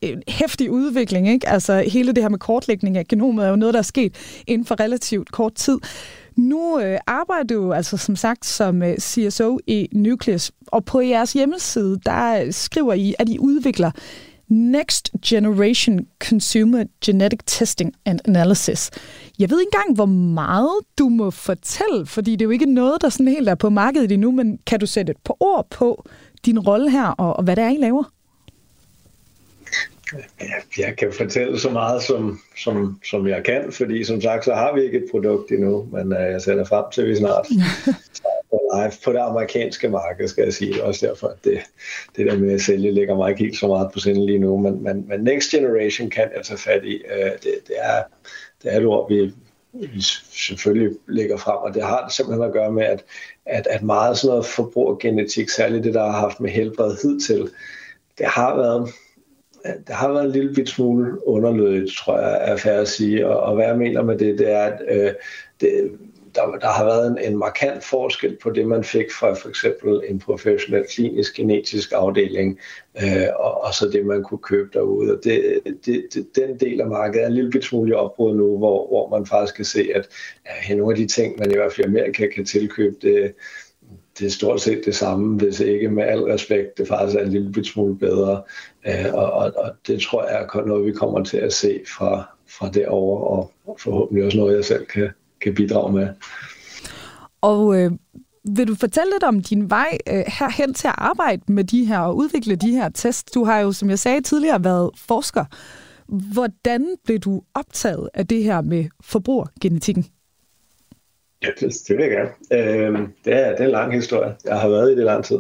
[0.05, 1.29] Øh, hæftig udvikling.
[1.29, 1.49] Ikke?
[1.49, 4.67] Altså hele det her med kortlægning af genomet er jo noget, der er sket inden
[4.67, 5.79] for relativt kort tid.
[6.37, 11.33] Nu øh, arbejder du altså som sagt som øh, CSO i Nucleus, og på jeres
[11.33, 13.91] hjemmeside, der øh, skriver I, at I udvikler
[14.49, 18.91] Next Generation Consumer Genetic Testing and Analysis.
[19.39, 23.03] Jeg ved ikke engang, hvor meget du må fortælle, fordi det er jo ikke noget,
[23.03, 26.05] der sådan helt er på markedet endnu, men kan du sætte et par ord på
[26.45, 28.14] din rolle her, og, og hvad det er, I laver?
[30.79, 34.75] Jeg kan fortælle så meget, som, som, som jeg kan, fordi som sagt, så har
[34.75, 37.47] vi ikke et produkt endnu, men uh, jeg sætter frem til, at vi snart
[38.75, 40.85] live på det amerikanske marked, skal jeg sige.
[40.85, 41.59] Også derfor, at det,
[42.17, 44.57] det der med at sælge ligger mig ikke helt så meget på sinde lige nu,
[44.57, 46.95] men, men, men Next Generation kan jeg tage fat i.
[46.95, 48.03] Uh, det, det, er,
[48.63, 49.33] det er et ord, vi,
[49.73, 53.05] vi selvfølgelig lægger frem, og det har simpelthen at gøre med, at,
[53.47, 57.51] at, at meget sådan noget forbrugergenetik, særligt det, der har haft med helbred hidtil,
[58.19, 58.91] det har været
[59.65, 63.29] det har været en lille bit smule underlødigt, tror jeg, er fair at sige.
[63.29, 65.13] Og, og hvad jeg mener med det, det er, at øh,
[65.61, 65.91] det,
[66.35, 70.01] der, der har været en, en markant forskel på det, man fik fra for eksempel
[70.09, 72.59] en professionel klinisk genetisk afdeling,
[73.03, 75.13] øh, og, og så det, man kunne købe derude.
[75.13, 78.37] Og det, det, det, den del af markedet er en lille bit smule i opbrud
[78.37, 80.09] nu, hvor, hvor man faktisk kan se, at
[80.69, 83.35] ja, nogle af de ting, man i hvert fald i Amerika kan tilkøbe, det,
[84.19, 87.31] det er stort set det samme, hvis ikke med al respekt, det faktisk er en
[87.31, 88.43] lille smule bedre.
[88.87, 92.23] Øh, og, og, og det tror jeg er noget, vi kommer til at se fra,
[92.59, 95.09] fra derovre, og forhåbentlig også noget, jeg selv kan,
[95.41, 96.09] kan bidrage med.
[97.41, 97.93] Og øh,
[98.45, 101.99] vil du fortælle lidt om din vej øh, herhen til at arbejde med de her
[101.99, 103.33] og udvikle de her tests?
[103.33, 105.45] Du har jo, som jeg sagde tidligere, været forsker.
[106.33, 110.07] Hvordan blev du optaget af det her med forbrugergenetikken?
[111.45, 112.31] Ja, det, vil jeg gerne.
[112.53, 114.35] Øh, det, er, det er en lang historie.
[114.45, 115.39] Jeg har været i det lang tid.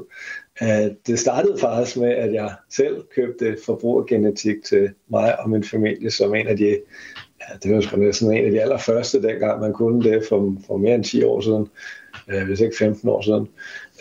[0.62, 6.10] Øh, det startede faktisk med, at jeg selv købte forbrugergenetik til mig og min familie
[6.10, 6.78] som en af de,
[7.40, 10.76] ja, det var sgu næsten en af de allerførste, dengang man kunne det for, for
[10.76, 11.68] mere end 10 år siden,
[12.28, 13.48] øh, hvis ikke 15 år siden.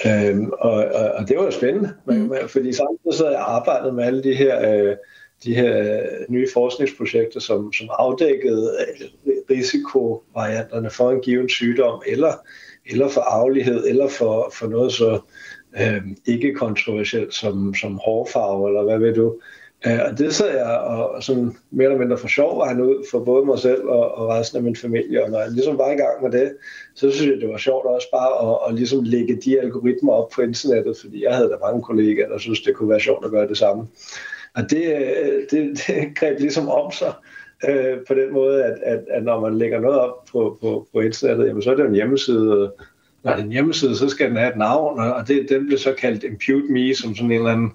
[0.05, 2.31] Øh, og, og, og det var spændende, mm.
[2.47, 4.73] fordi samtidig så har jeg arbejdet med alle de her...
[4.73, 4.95] Øh,
[5.43, 8.71] de her nye forskningsprojekter, som, som afdækkede
[9.49, 12.33] risikovarianterne for en given sygdom, eller,
[12.85, 15.19] eller for aflighed, eller for, for noget så
[15.81, 19.35] øh, ikke kontroversielt som, som hårfarve, eller hvad ved du.
[19.87, 23.19] Øh, og det sad jeg og sådan mere eller mindre for sjov vejen ud for
[23.19, 25.23] både mig selv og, og resten af min familie.
[25.23, 26.51] Og når jeg ligesom var i gang med det,
[26.95, 30.29] så synes jeg, det var sjovt også bare at, at ligesom lægge de algoritmer op
[30.29, 33.31] på internettet, fordi jeg havde da mange kollegaer, der synes, det kunne være sjovt at
[33.31, 33.87] gøre det samme.
[34.55, 37.13] Og det, øh, det, det greb ligesom om sig
[37.69, 40.99] øh, på den måde, at, at, at når man lægger noget op på, på, på
[40.99, 42.71] internettet, jamen, så er det en hjemmeside,
[43.23, 45.79] når det er en hjemmeside, så skal den have et navn, og det, den bliver
[45.79, 47.71] så kaldt Impute Me, som sådan en eller anden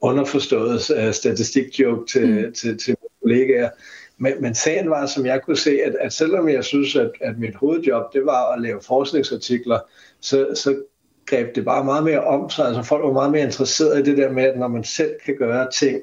[0.00, 2.52] underforstået uh, statistikjoke til, mm.
[2.52, 3.70] til, til kollegaer.
[4.18, 7.38] Men, men sagen var, som jeg kunne se, at, at selvom jeg synes, at, at
[7.38, 9.78] mit hovedjob, det var at lave forskningsartikler,
[10.20, 10.82] så, så
[11.26, 12.66] greb det bare meget mere om sig.
[12.66, 15.36] Altså folk var meget mere interesserede i det der med, at når man selv kan
[15.36, 16.02] gøre ting,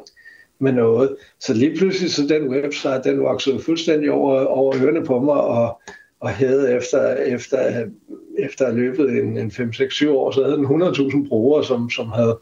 [0.59, 1.15] med noget.
[1.39, 5.81] Så lige pludselig så den website, den voksede fuldstændig over, over ørerne på mig, og,
[6.19, 7.85] og havde efter, efter
[8.39, 12.39] efter løbet en, en 5-6-7 år, så havde den 100.000 brugere, som, som havde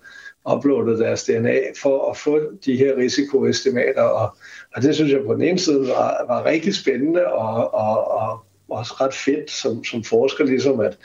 [0.54, 4.02] uploadet deres DNA for at få de her risikoestimater.
[4.02, 4.36] Og,
[4.76, 8.40] og det synes jeg på den ene side var, var rigtig spændende og, og, og
[8.70, 10.98] også ret fedt som, som forsker, ligesom at,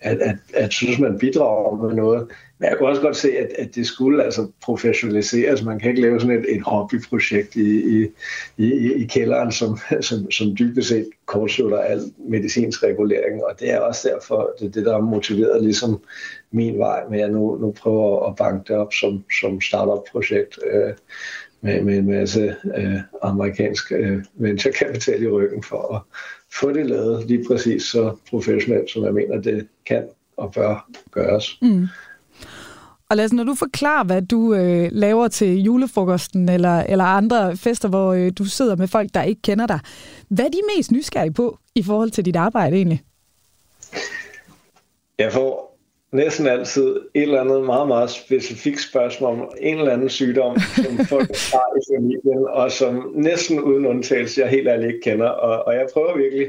[0.00, 2.28] at, at, at synes, man bidrager med noget.
[2.58, 5.64] Men jeg kunne også godt se, at, at det skulle altså professionaliseres.
[5.64, 8.08] Man kan ikke lave sådan et, et hobbyprojekt i, i,
[8.56, 13.44] i, i kælderen, som, som, som dybest set kortslutter al medicinsk regulering.
[13.44, 16.00] Og det er også derfor, det, det der har motiveret ligesom
[16.50, 20.58] min vej med, at jeg nu, nu prøver at banke det op som, som startup-projekt.
[20.72, 20.92] Øh,
[21.60, 26.02] med, med en masse øh, amerikansk øh, venturekapital i ryggen for at
[26.60, 31.58] få det lavet lige præcis så professionelt, som jeg mener, det kan og bør gøres.
[31.62, 31.86] Mm.
[33.10, 37.88] Og Lasse, når du forklarer, hvad du øh, laver til julefrokosten eller, eller andre fester,
[37.88, 39.80] hvor øh, du sidder med folk, der ikke kender dig,
[40.28, 43.02] hvad er de mest nysgerrige på i forhold til dit arbejde egentlig?
[45.18, 45.78] Jeg får
[46.12, 51.06] næsten altid et eller andet meget, meget specifikt spørgsmål om en eller anden sygdom, som
[51.06, 55.28] folk har i familien, og som næsten uden undtagelse jeg helt ærligt ikke kender.
[55.28, 56.46] Og, og jeg prøver virkelig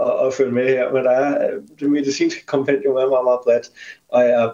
[0.00, 3.70] at, at følge med her, men der er, det medicinske kompendium er meget, meget bredt,
[4.08, 4.50] og jeg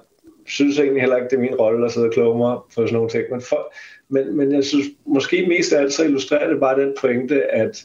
[0.49, 2.93] synes egentlig heller ikke, det er min rolle at sidde og kloge mig på sådan
[2.93, 3.25] nogle ting.
[3.31, 3.75] Men, for,
[4.09, 7.85] men, men jeg synes måske mest af alt, så illustrerer det bare den pointe, at,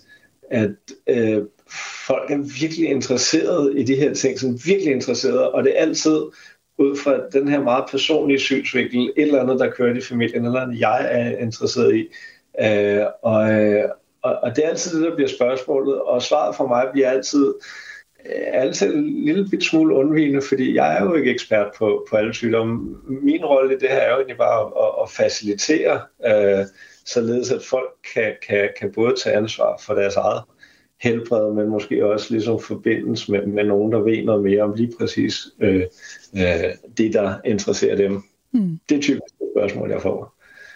[0.51, 0.71] at
[1.09, 1.43] øh,
[2.07, 6.17] folk er virkelig interesserede i de her ting, som virkelig interesserede, og det er altid
[6.77, 10.61] ud fra den her meget personlige synsvinkel, et eller andet, der kører i familien, eller
[10.61, 12.07] andet, jeg er interesseret i.
[12.61, 13.89] Øh, og, øh,
[14.21, 17.53] og, og det er altid det, der bliver spørgsmålet, og svaret for mig bliver altid,
[18.25, 22.15] er altid en lille bit smule undvigende, fordi jeg er jo ikke ekspert på, på
[22.15, 22.95] alle sygdomme.
[23.07, 26.65] Min rolle i det her er jo egentlig bare at, at facilitere, øh,
[27.05, 30.41] således at folk kan, kan, kan både tage ansvar for deres eget
[31.01, 34.93] helbred, men måske også ligesom forbindes med, med nogen, der ved noget mere om lige
[34.99, 35.83] præcis øh,
[36.37, 38.23] øh, det, der interesserer dem.
[38.51, 38.79] Mm.
[38.89, 40.32] Det er typisk et spørgsmål, jeg får.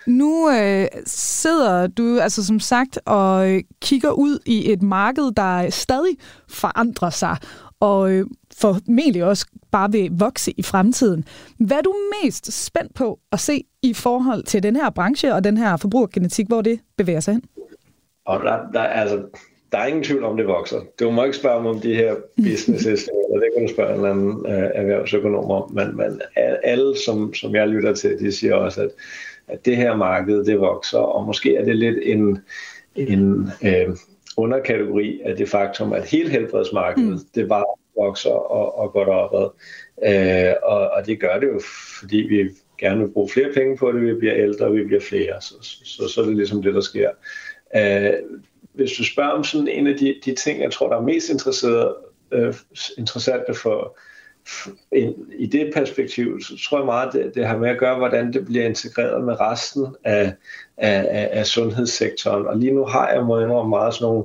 [0.08, 5.70] Nu øh, sidder du altså som sagt og øh, kigger ud i et marked, der
[5.70, 6.18] stadig
[6.50, 7.38] forandrer sig,
[7.80, 8.26] og øh,
[8.62, 11.26] formentlig også bare vil vokse i fremtiden.
[11.60, 11.94] Hvad er du
[12.24, 16.48] mest spændt på at se i forhold til den her branche og den her forbrugergenetik,
[16.48, 17.44] hvor det bevæger sig hen?
[18.26, 19.24] Og der, der, altså,
[19.72, 20.78] der er ingen tvivl om, det vokser.
[21.00, 22.16] Du må ikke spørge mig om de her
[22.46, 26.22] businesses, eller det kan du spørge en eller anden uh, erhvervsøkonom om, men, men
[26.64, 28.90] alle, som, som jeg lytter til, de siger også, at,
[29.48, 32.40] at det her marked, det vokser, og måske er det lidt en,
[32.96, 33.96] en uh,
[34.38, 37.20] underkategori af det faktum, at hele helbredsmarkedet, mm.
[37.36, 37.66] det bare
[37.98, 39.50] vokser og, og går opad.
[39.98, 41.62] Uh, og, og det gør det jo,
[42.00, 45.02] fordi vi gerne vil bruge flere penge på det, vi bliver ældre, og vi bliver
[45.02, 47.10] flere, så, så, så, er det ligesom det, der sker.
[47.76, 48.40] Uh,
[48.74, 51.30] hvis du spørger om sådan en af de, de ting, jeg tror, der er mest
[51.30, 51.96] interesseret,
[52.32, 52.54] øh,
[52.98, 53.98] interessante for,
[55.40, 58.46] i det perspektiv, så tror jeg meget, det, det har med at gøre, hvordan det
[58.46, 60.34] bliver integreret med resten af,
[60.78, 62.48] af, af, sundhedssektoren.
[62.48, 64.24] Og lige nu har jeg må indrømme meget sådan nogle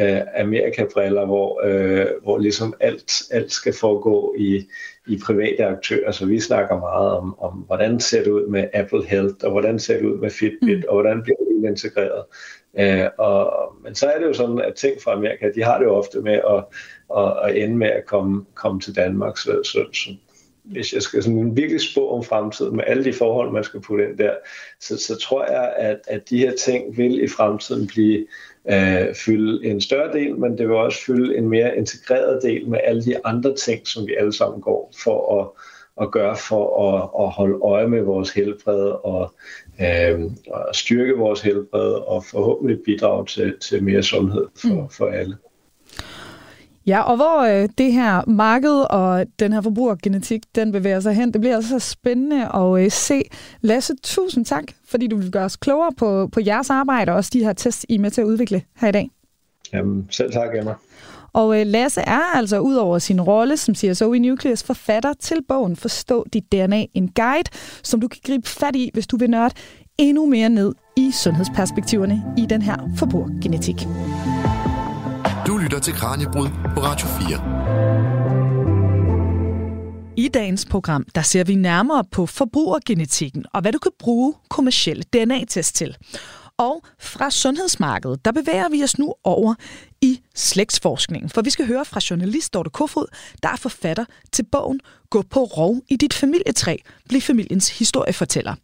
[0.00, 4.66] øh, amerikabriller, hvor, øh, hvor ligesom alt, alt skal foregå i,
[5.06, 6.10] i private aktører.
[6.10, 9.78] Så vi snakker meget om, om, hvordan ser det ud med Apple Health, og hvordan
[9.78, 10.84] ser det ud med Fitbit, mm.
[10.88, 12.24] og hvordan bliver det integreret.
[12.78, 15.84] Øh, og, men så er det jo sådan, at ting fra Amerika, de har det
[15.84, 16.64] jo ofte med at,
[17.16, 19.38] at, at ende med at komme, komme til Danmark.
[19.38, 20.10] Så, så, så
[20.64, 24.04] hvis jeg skal sådan virkelig spå om fremtiden med alle de forhold, man skal putte
[24.04, 24.34] ind der,
[24.80, 28.26] så, så tror jeg, at, at de her ting vil i fremtiden blive
[28.70, 32.78] øh, fylde en større del, men det vil også fylde en mere integreret del med
[32.84, 35.48] alle de andre ting, som vi alle sammen går for at,
[36.04, 39.34] at gøre for at, at holde øje med vores helbred og,
[39.80, 44.88] øh, og styrke vores helbred og forhåbentlig bidrage til, til mere sundhed for, mm.
[44.88, 45.36] for alle.
[46.86, 51.32] Ja, og hvor øh, det her marked og den her forbrugergenetik, den bevæger sig hen,
[51.32, 53.22] det bliver altså spændende at øh, se.
[53.60, 57.30] Lasse, tusind tak, fordi du vil gøre os klogere på, på jeres arbejde og også
[57.32, 59.10] de her tests, I er med til at udvikle her i dag.
[59.72, 60.74] Jamen, selv tak, Emma.
[61.32, 65.42] Og øh, Lasse er altså ud over sin rolle som CSO i Nucleus forfatter til
[65.48, 67.50] bogen Forstå dit DNA, en guide,
[67.82, 69.54] som du kan gribe fat i, hvis du vil nørde
[69.98, 73.76] endnu mere ned i sundhedsperspektiverne i den her forbrugergenetik.
[75.46, 77.26] Du lytter til Kranjebrud på Radio 4.
[80.16, 85.02] I dagens program, der ser vi nærmere på forbrugergenetikken og hvad du kan bruge kommersielle
[85.02, 85.96] DNA-test til.
[86.58, 89.54] Og fra sundhedsmarkedet, der bevæger vi os nu over
[90.00, 91.30] i slægtsforskningen.
[91.30, 93.06] For vi skal høre fra journalist Dorte Kofod,
[93.42, 96.76] der er forfatter til bogen Gå på rov i dit familietræ,
[97.08, 98.54] bliv familiens historiefortæller.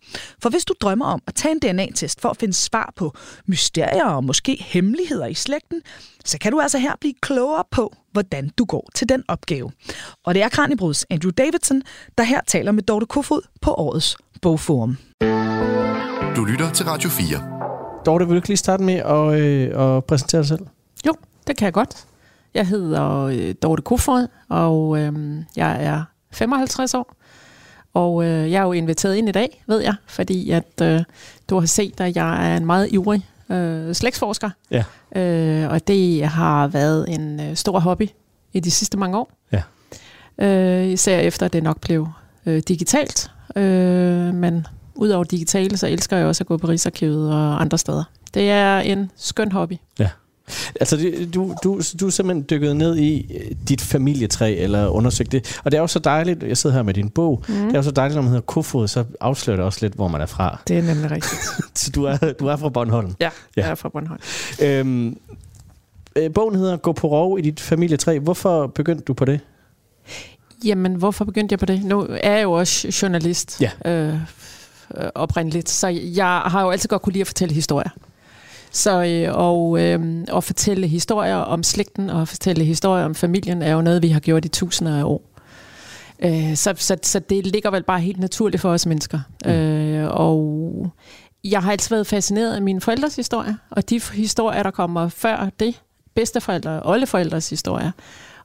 [0.42, 3.14] For hvis du drømmer om at tage en DNA-test for at finde svar på
[3.46, 5.82] mysterier og måske hemmeligheder i slægten,
[6.24, 9.72] så kan du altså her blive klogere på, hvordan du går til den opgave.
[10.24, 11.82] Og det er Kranibruds Andrew Davidson,
[12.18, 14.96] der her taler med Dorte Kofod på årets bogforum.
[16.36, 17.59] Du lytter til Radio 4.
[18.06, 20.66] Dorte, vil du ikke lige starte med at, øh, at præsentere dig selv?
[21.06, 21.14] Jo,
[21.46, 22.04] det kan jeg godt.
[22.54, 25.12] Jeg hedder øh, Dorte Kofod, og øh,
[25.56, 27.14] jeg er 55 år.
[27.94, 31.00] Og øh, jeg er jo inviteret ind i dag, ved jeg, fordi at øh,
[31.50, 34.50] du har set, at jeg er en meget ivrig øh, slægtsforsker.
[34.70, 34.84] Ja.
[35.16, 38.08] Øh, og det har været en øh, stor hobby
[38.52, 39.32] i de sidste mange år.
[39.52, 39.62] Ja.
[40.38, 42.08] Øh, især efter, at det nok blev
[42.46, 43.30] øh, digitalt.
[43.56, 44.66] Øh, men
[45.00, 48.04] udover digitale, så elsker jeg også at gå på Rigsarkivet og andre steder.
[48.34, 49.74] Det er en skøn hobby.
[50.80, 55.32] Altså, det- du, du, du er simpelthen dykket ned i øh, dit familietræ, eller undersøgt
[55.32, 55.60] det.
[55.64, 57.54] Og det er jo så dejligt, jeg sidder her med din bog, mm.
[57.54, 60.08] det er jo så dejligt, når man hedder Kofod, så afslører det også lidt, hvor
[60.08, 60.60] man er fra.
[60.68, 61.40] Det er nemlig rigtigt.
[61.80, 63.14] Så du er, du er fra Bornholm.
[63.20, 63.24] Ja,
[63.56, 63.62] Ja.
[63.62, 64.20] jeg er fra Bornholm.
[64.62, 65.18] Øhm,
[66.16, 68.18] øh, bogen hedder Gå på rov i dit familietræ.
[68.18, 69.40] Hvorfor begyndte du på det?
[70.64, 71.84] Jamen, hvorfor begyndte jeg på det?
[71.84, 73.92] Nu er jeg jo også journalist Ja.
[73.92, 74.14] øh,
[74.96, 77.90] øh, oprindeligt, så jeg har jo altid godt kunne lide at fortælle historier.
[78.72, 83.72] Så øh, og, øh, at fortælle historier om slægten og fortælle historier om familien er
[83.72, 85.22] jo noget, vi har gjort i tusinder af år.
[86.22, 89.20] Øh, så, så, så det ligger vel bare helt naturligt for os mennesker.
[89.44, 89.50] Mm.
[89.50, 90.92] Øh, og
[91.44, 95.50] jeg har altid været fascineret af mine forældres historie, og de historier, der kommer før
[95.60, 95.80] det,
[96.14, 97.90] bedsteforældre og oldeforældres historier.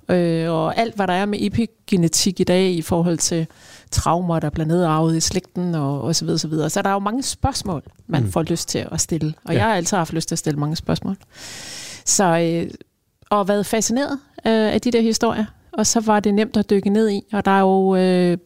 [0.10, 3.47] Øh, og alt, hvad der er med epigenetik i dag i forhold til
[3.95, 6.69] traumer, der bliver nedarvet i slægten og, og så videre, så videre.
[6.69, 8.31] Så der er jo mange spørgsmål, man Mm.
[8.31, 9.34] får lyst til at stille.
[9.45, 9.60] Og Ja.
[9.60, 11.15] jeg har altid haft lyst til at stille mange spørgsmål.
[12.05, 12.71] Så, øh,
[13.29, 15.45] og været fascineret øh, af de der historier.
[15.73, 17.21] Og så var det nemt at dykke ned i.
[17.34, 18.38] Og der er jo øh,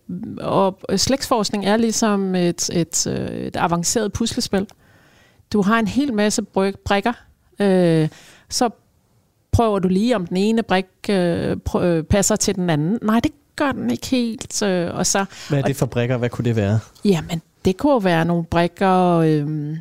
[0.42, 4.68] og slægtsforskning er ligesom et, et, øh, et avanceret puslespil.
[5.54, 6.42] Du har en hel masse
[6.86, 7.14] brikker.
[7.60, 8.10] Øh,
[8.50, 8.70] så
[9.52, 13.00] prøver du lige, om den ene brik øh, prø- øh, passer til den anden.
[13.02, 14.62] Nej, det gør den ikke helt.
[14.64, 16.18] Øh, og så, Hvad er det for brækker?
[16.18, 16.80] Hvad kunne det være?
[17.06, 19.18] jamen, det kunne være nogle brikker.
[19.18, 19.78] Øh,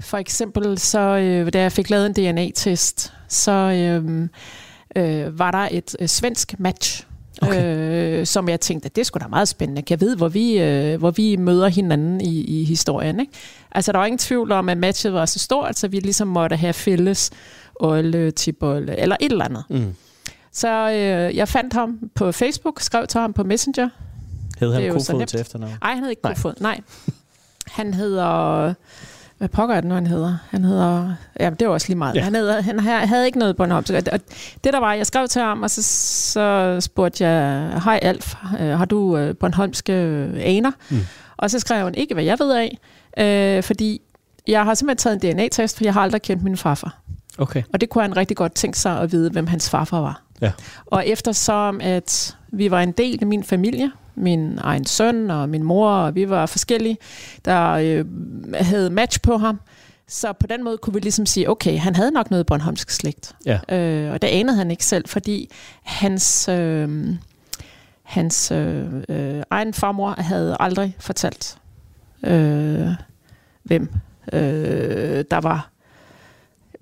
[0.00, 4.28] for eksempel, så øh, da jeg fik lavet en DNA-test, så øh,
[4.96, 7.06] øh, var der et øh, svensk match.
[7.42, 8.20] Okay.
[8.20, 9.82] Øh, som jeg tænkte, at det skulle da meget spændende.
[9.82, 13.20] Kan jeg vide, hvor vi, øh, hvor vi møder hinanden i, i historien?
[13.20, 13.32] Ikke?
[13.72, 16.56] Altså, der var ingen tvivl om, at matchet var så stort, så vi ligesom måtte
[16.56, 17.30] have fælles
[17.74, 19.64] olle, tibolle, eller et eller andet.
[19.70, 19.94] Mm.
[20.52, 23.88] Så øh, jeg fandt ham på Facebook, skrev til ham på Messenger.
[24.58, 25.72] Hed han Kofod til efternavn?
[25.82, 26.22] Nej, han hedder ikke.
[26.22, 26.54] Kofod.
[26.60, 26.80] Nej.
[27.66, 28.74] Han hedder...
[29.38, 30.38] Hvad pokker er det nu, han hedder?
[30.50, 31.14] Han hedder...
[31.40, 32.14] Ja, det var også lige meget.
[32.14, 32.22] Ja.
[32.22, 33.84] Han, hedder, han havde ikke noget Bornholm.
[34.12, 34.20] Og
[34.64, 38.78] det der var, jeg skrev til ham, og så, så spurgte jeg, hej Alf, øh,
[38.78, 40.70] har du øh, Bornholmske øh, aner?
[40.90, 41.00] Mm.
[41.36, 42.78] Og så skrev han, ikke hvad jeg ved af,
[43.18, 44.00] øh, fordi
[44.46, 46.98] jeg har simpelthen taget en DNA-test, for jeg har aldrig kendt min farfar.
[47.38, 47.62] Okay.
[47.72, 50.22] Og det kunne han rigtig godt tænke sig at vide, hvem hans farfar var.
[50.40, 50.52] Ja.
[50.86, 55.62] Og eftersom at vi var en del af min familie, min egen søn og min
[55.62, 56.96] mor, og vi var forskellige,
[57.44, 58.04] der øh,
[58.54, 59.60] havde match på ham,
[60.08, 63.34] så på den måde kunne vi ligesom sige, okay, han havde nok noget Bornholmsk slægt.
[63.46, 63.76] Ja.
[63.76, 65.50] Øh, og det anede han ikke selv, fordi
[65.82, 67.08] hans, øh,
[68.02, 71.58] hans øh, øh, egen farmor havde aldrig fortalt,
[72.24, 72.88] øh,
[73.62, 73.90] hvem
[74.32, 75.70] øh, der var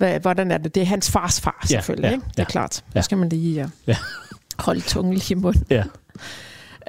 [0.01, 0.75] hvad, hvordan er det?
[0.75, 2.09] Det er hans fars far, Ja, selvfølgelig.
[2.09, 2.25] ja, ikke?
[2.31, 2.43] Det ja.
[2.43, 2.85] er klart.
[2.95, 2.99] Ja.
[2.99, 3.67] Nu skal man lige Ja.
[3.87, 3.97] ja.
[4.59, 5.65] holde tungen lige i munden.
[5.71, 5.83] Ja.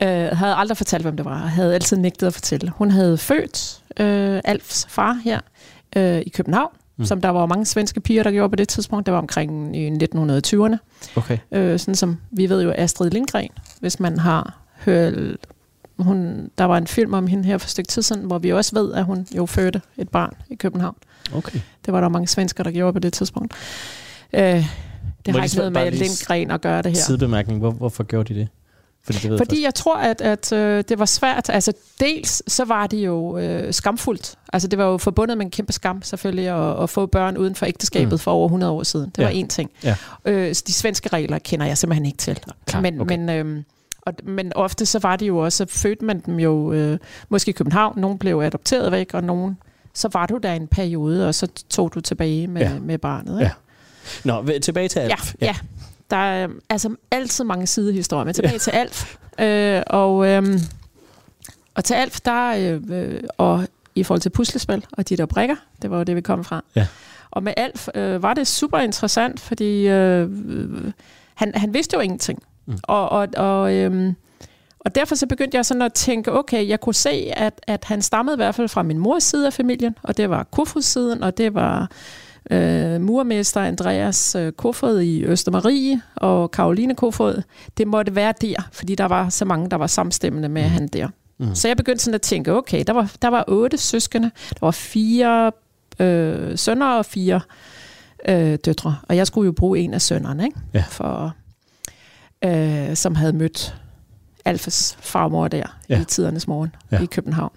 [0.04, 1.38] Øh, havde aldrig fortalt, hvem det var.
[1.38, 2.70] Havde altid nægtet at fortælle.
[2.76, 5.40] Hun havde født øh, Alfs far her
[5.96, 7.06] øh, i København, mm.
[7.06, 9.06] som der var mange svenske piger, der gjorde på det tidspunkt.
[9.06, 10.78] Det var omkring i 1920'erne.
[11.16, 11.38] Okay.
[11.52, 15.14] Øh, sådan som vi ved jo Astrid Lindgren, hvis man har hørt...
[16.00, 18.52] Hun, der var en film om hende her for et stykke tid siden, hvor vi
[18.54, 20.96] også ved, at hun jo fødte et barn i København.
[21.36, 21.60] Okay.
[21.86, 23.54] Det var der mange svensker, der gjorde på det tidspunkt.
[24.34, 24.54] Øh, det
[25.28, 27.00] Må har jeg ikke noget med Lindgren at gøre det her.
[27.00, 27.60] Sidebemærkning.
[27.60, 28.48] Hvor, hvorfor gjorde de det?
[29.04, 31.50] Fordi det ved Fordi jeg tror, at, at øh, det var svært.
[31.50, 34.36] Altså dels så var det jo øh, skamfuldt.
[34.54, 37.56] Altså det var jo forbundet med en kæmpe skam selvfølgelig at, at få børn uden
[37.56, 38.18] for ægteskabet Mm.
[38.20, 39.12] for over 100 år siden.
[39.16, 39.42] Det var Ja.
[39.42, 39.70] én ting.
[39.84, 39.96] Ja.
[40.26, 42.40] Øh, de svenske regler kender jeg simpelthen ikke til.
[42.66, 43.18] Klart, men, okay.
[43.18, 43.64] men, øh,
[44.02, 46.98] og, men ofte så var det jo også, fødte man dem jo øh,
[47.30, 48.00] måske i København.
[48.00, 49.58] Nogle blev adopteret væk, og nogen
[49.94, 52.72] så var du der en periode, og så tog du tilbage med, Ja.
[52.72, 52.80] ja.
[52.80, 53.40] med barnet.
[53.40, 53.44] Ja.
[53.46, 53.56] Ikke?
[54.26, 55.34] Nå, tilbage til Ja, Alf.
[55.42, 55.56] ja.
[56.10, 58.58] Der er øh, altså altid mange sidehistorier, men tilbage ja.
[58.58, 59.16] til Alf.
[59.40, 60.60] Øh, og, øh,
[61.76, 65.56] og til Alf, der øh, øh, og i forhold til puslespil og de der brikker.
[65.82, 66.64] Det var jo det, vi kom fra.
[66.76, 66.88] Ja.
[67.32, 70.92] Og med Alf øh, var det super interessant, fordi øh, øh,
[71.36, 72.44] han, han vidste jo ingenting.
[72.66, 72.78] Mm.
[72.84, 74.14] Og, og, og, øh,
[74.86, 78.02] og derfor så begyndte jeg sådan at tænke, okay, jeg kunne se, at, at han
[78.02, 81.24] stammede i hvert fald fra min mors side af familien, og det var Kofod siden,
[81.24, 81.92] og det var
[82.52, 87.42] øh, murmester Andreas øh, Kofod i Østermarie og Karoline Kofod.
[87.78, 90.70] Det måtte være der, fordi der var så mange, der var samstemmende med mm.
[90.70, 91.08] han der.
[91.38, 91.56] Mm.
[91.56, 94.72] Så jeg begyndte sådan at tænke, okay, der var, der var otte søskende, der var
[94.72, 95.52] fire
[96.00, 97.42] øh, sønner og fire
[98.30, 100.60] øh, døtre, og jeg skulle jo bruge en af sønnerne, ikke?
[100.74, 100.84] Ja.
[100.90, 101.36] For,
[102.46, 103.76] øh, som havde mødt
[104.46, 106.02] Alfas farmor der Ja.
[106.02, 107.02] i tidernes morgen Ja.
[107.02, 107.52] i København.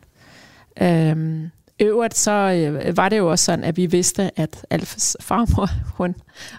[0.83, 5.69] Øhm, øvrigt så øh, var det jo også sådan, at vi vidste, at Alfas farmor,
[5.99, 6.15] hun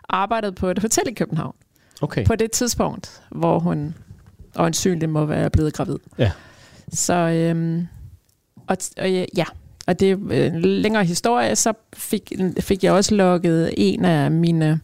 [0.09, 1.55] arbejdede på et hotel i København.
[2.01, 2.25] Okay.
[2.25, 3.95] På det tidspunkt, hvor hun
[4.55, 5.97] øjensynligt må være blevet gravid.
[6.17, 6.31] Ja.
[6.89, 7.87] Så, øhm,
[8.67, 9.45] og, og ja,
[9.87, 14.79] og det er en længere historie, så fik, fik jeg også lukket en af mine,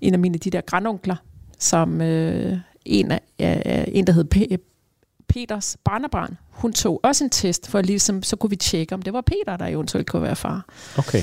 [0.00, 1.16] en af mine de der grandonkler,
[1.58, 4.56] som øh, en, af, øh, en, der hed P-
[5.28, 9.12] Peters barnebarn, hun tog også en test, for ligesom, så kunne vi tjekke, om det
[9.12, 10.64] var Peter, der eventuelt kunne være far.
[10.98, 11.22] Okay.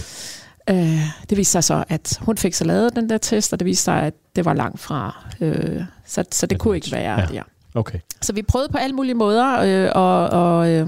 [0.70, 0.99] Øh,
[1.30, 3.84] det viste sig så, at hun fik så lavet den der test, og det viste
[3.84, 5.26] sig, at det var langt fra.
[5.41, 7.26] Øh, så, så det Et kunne ikke være Ja.
[7.26, 7.43] der.
[7.76, 7.99] Okay.
[8.22, 10.88] Så vi prøvede på alle mulige måder, øh, og, og, øh,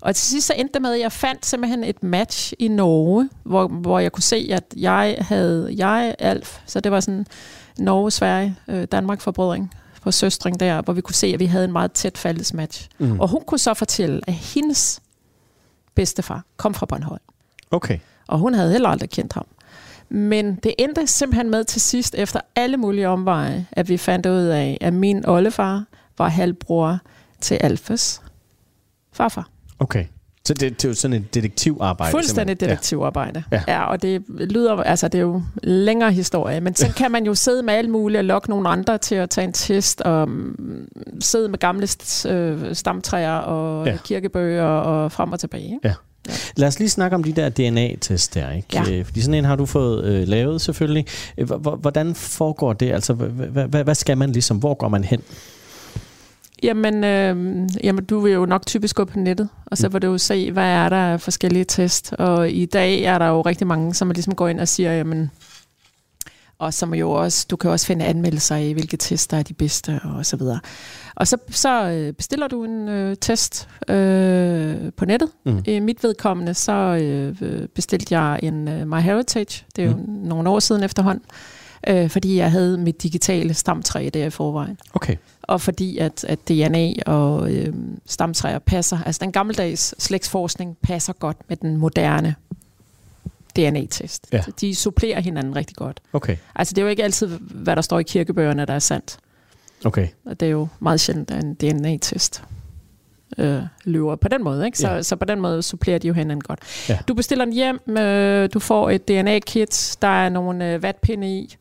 [0.00, 3.28] og til sidst så endte det med, at jeg fandt simpelthen et match i Norge,
[3.42, 7.26] hvor, hvor jeg kunne se, at jeg havde, jeg Alf, så det var sådan
[7.78, 11.64] Norge, Sverige, øh, Danmark forbrødring på søstring der, hvor vi kunne se, at vi havde
[11.64, 12.88] en meget tæt fælles match.
[12.98, 13.20] Mm.
[13.20, 15.00] Og hun kunne så fortælle, at hendes
[15.94, 17.20] bedstefar kom fra Bornholm
[17.70, 17.98] Okay.
[18.28, 19.46] og hun havde heller aldrig kendt ham.
[20.08, 24.42] Men det endte simpelthen med til sidst, efter alle mulige omveje, at vi fandt ud
[24.44, 25.84] af, at min oldefar
[26.18, 26.98] var halvbror
[27.40, 28.22] til Alfes
[29.12, 29.48] farfar.
[29.78, 30.04] Okay.
[30.44, 32.10] Så det, det er jo sådan et detektivarbejde.
[32.10, 32.68] Fuldstændig simpelthen.
[32.70, 33.42] detektivarbejde.
[33.52, 33.62] Ja.
[33.68, 33.72] Ja.
[33.74, 37.34] ja, og det lyder, altså det er jo længere historie, men så kan man jo
[37.34, 40.88] sidde med alt muligt og lokke nogle andre til at tage en test, og mm,
[41.20, 41.88] sidde med gamle
[42.28, 43.92] øh, stamtræer og Ja.
[43.92, 43.98] ja.
[44.04, 45.64] kirkebøger og frem og tilbage.
[45.64, 45.78] Ikke?
[45.84, 45.94] Ja.
[46.56, 48.68] Lad os lige snakke om de der DNA-test der, ikke?
[48.74, 48.92] Ja.
[48.92, 51.06] Øh, Fordi sådan en har du fået øh, lavet selvfølgelig.
[51.38, 52.92] Øh, h- h- Hvordan foregår det?
[52.92, 53.20] Altså, h-
[53.74, 54.56] h- hvad skal man ligesom?
[54.56, 55.20] Hvor går man hen?
[56.62, 59.92] Jamen, øh, jamen, du vil jo nok typisk gå på nettet, og så Mm.
[59.94, 62.12] vil du jo se, hvad er der af forskellige test.
[62.12, 65.30] Og i dag er der jo rigtig mange, som ligesom går ind og siger, jamen,
[66.58, 69.54] og som jo også, du kan også finde anmeldelser af, hvilke test der er de
[69.54, 70.60] bedste, og så videre.
[71.14, 75.30] Og så, så øh, bestiller du en øh, test øh, på nettet.
[75.46, 75.62] Mm.
[75.66, 79.64] I mit vedkommende, så øh, bestilte jeg en øh, MyHeritage.
[79.76, 80.12] Det er jo mm.
[80.12, 81.24] nogle år siden efterhånden.
[81.88, 85.16] Øh, fordi jeg havde mit digitale stamtræ der i forvejen Okay.
[85.42, 87.74] og fordi at, at DNA og øh,
[88.06, 92.34] stamtræer passer, altså den gammeldags slægtsforskning passer godt med den moderne
[93.56, 94.26] DNA-test.
[94.32, 94.42] Ja.
[94.60, 96.00] De supplerer hinanden rigtig godt.
[96.12, 96.36] Okay.
[96.54, 99.16] Altså det er jo ikke altid, hvad der står i kirkebøgerne, der er sandt.
[99.84, 100.08] Okay.
[100.24, 102.42] Og det er jo meget sjældent, at en DNA-test
[103.38, 104.66] øh, løber på den måde.
[104.66, 104.78] Ikke?
[104.78, 105.02] Så, Ja.
[105.02, 106.60] så på den måde supplerer de jo hinanden godt.
[106.88, 106.98] Ja.
[107.08, 111.56] Du bestiller den hjem, øh, du får et DNA-kit, der er nogle øh, vatpinde i,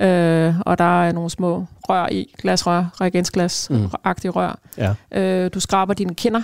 [0.00, 3.86] øh, og der er nogle små rør i, glasrør, reagensglas, Mm.
[4.04, 4.58] rør.
[4.78, 4.94] Ja.
[5.20, 6.42] Øh, du skraber dine kinder,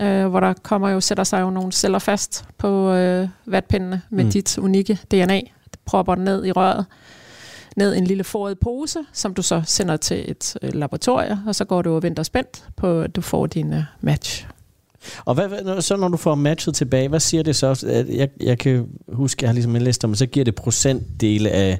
[0.00, 4.24] øh, hvor der kommer jo, sætter sig jo nogle celler fast på øh, vatpindene med
[4.24, 4.30] Mm.
[4.30, 5.40] dit unikke DNA.
[5.40, 6.86] Du propper den ned i røret,
[7.76, 11.54] ned i en lille foret pose, som du så sender til et øh, laboratorie, og
[11.54, 14.46] så går du og venter spændt på, at du får din øh, match.
[15.24, 17.84] Og hvad, så når du får matchet tilbage, hvad siger det så?
[17.88, 21.78] At Jeg, jeg kan huske, jeg har ligesom læst om, så giver det procentdele af,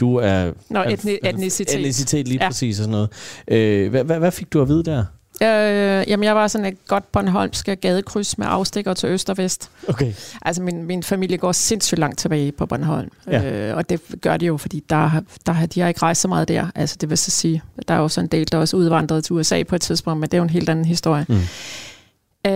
[0.00, 0.52] du er...
[0.68, 1.74] Nå, etni- etnicitet.
[1.74, 2.48] Etnicitet, lige ja.
[2.48, 3.08] Præcis og sådan noget.
[3.48, 5.04] Øh, hvad, hvad, hvad fik du at vide der?
[5.42, 9.70] Øh, jamen, jeg var sådan et godt Bornholmsk gadekryds med afstikker til øst og vest.
[9.88, 10.12] Okay.
[10.42, 13.10] Altså, min, min familie går sindssygt langt tilbage på Bornholm.
[13.26, 13.68] Ja.
[13.70, 16.20] Øh, og det gør de jo, fordi der, har- der, har- de har ikke rejst
[16.20, 16.66] så meget der.
[16.74, 19.32] Altså, det vil så sige, der er jo sådan en del, der også udvandrede til
[19.32, 21.26] USA på et tidspunkt, men det er jo en helt anden historie.
[21.28, 21.34] Mm.
[22.46, 22.52] Øh,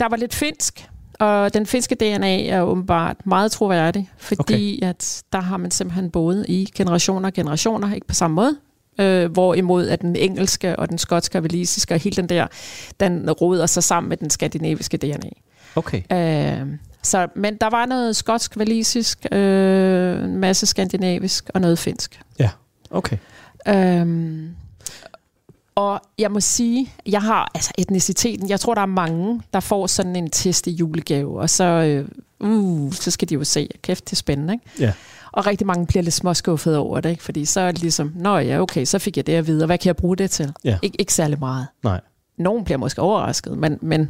[0.00, 0.88] der var lidt finsk,
[1.18, 4.88] og den finske DNA er åbenbart meget troværdig, fordi okay.
[4.88, 8.56] at der har man simpelthen boet i generationer og generationer, ikke på samme måde.
[9.00, 12.46] Øh, hvorimod at den engelske og den skotske og walisiske og hele den der,
[13.00, 15.30] den roder sig sammen med den skandinaviske DNA.
[15.76, 16.02] Okay.
[16.12, 16.66] Øh,
[17.02, 22.20] så, men der var noget skotsk, walisisk, øh, en masse skandinavisk og noget finsk.
[22.90, 23.16] Okay.
[23.68, 24.56] Øhm,
[25.76, 29.86] og jeg må sige, jeg har altså etniciteten, jeg tror, der er mange, der får
[29.86, 32.08] sådan en test i julegave, og så, øh,
[32.50, 34.64] uh, så skal de jo se, kæft, det er spændende, ikke?
[34.80, 34.92] Ja.
[35.32, 37.22] Og rigtig mange bliver lidt småskuffet over det, ikke?
[37.22, 39.66] Fordi så er det ligesom, nå ja, okay, så fik jeg det at vide, og
[39.66, 40.52] hvad kan jeg bruge det til?
[40.64, 40.78] Ja.
[40.86, 41.66] Ik- ikke særlig meget.
[41.84, 42.00] Nej.
[42.38, 44.08] Nogen bliver måske overrasket, men, men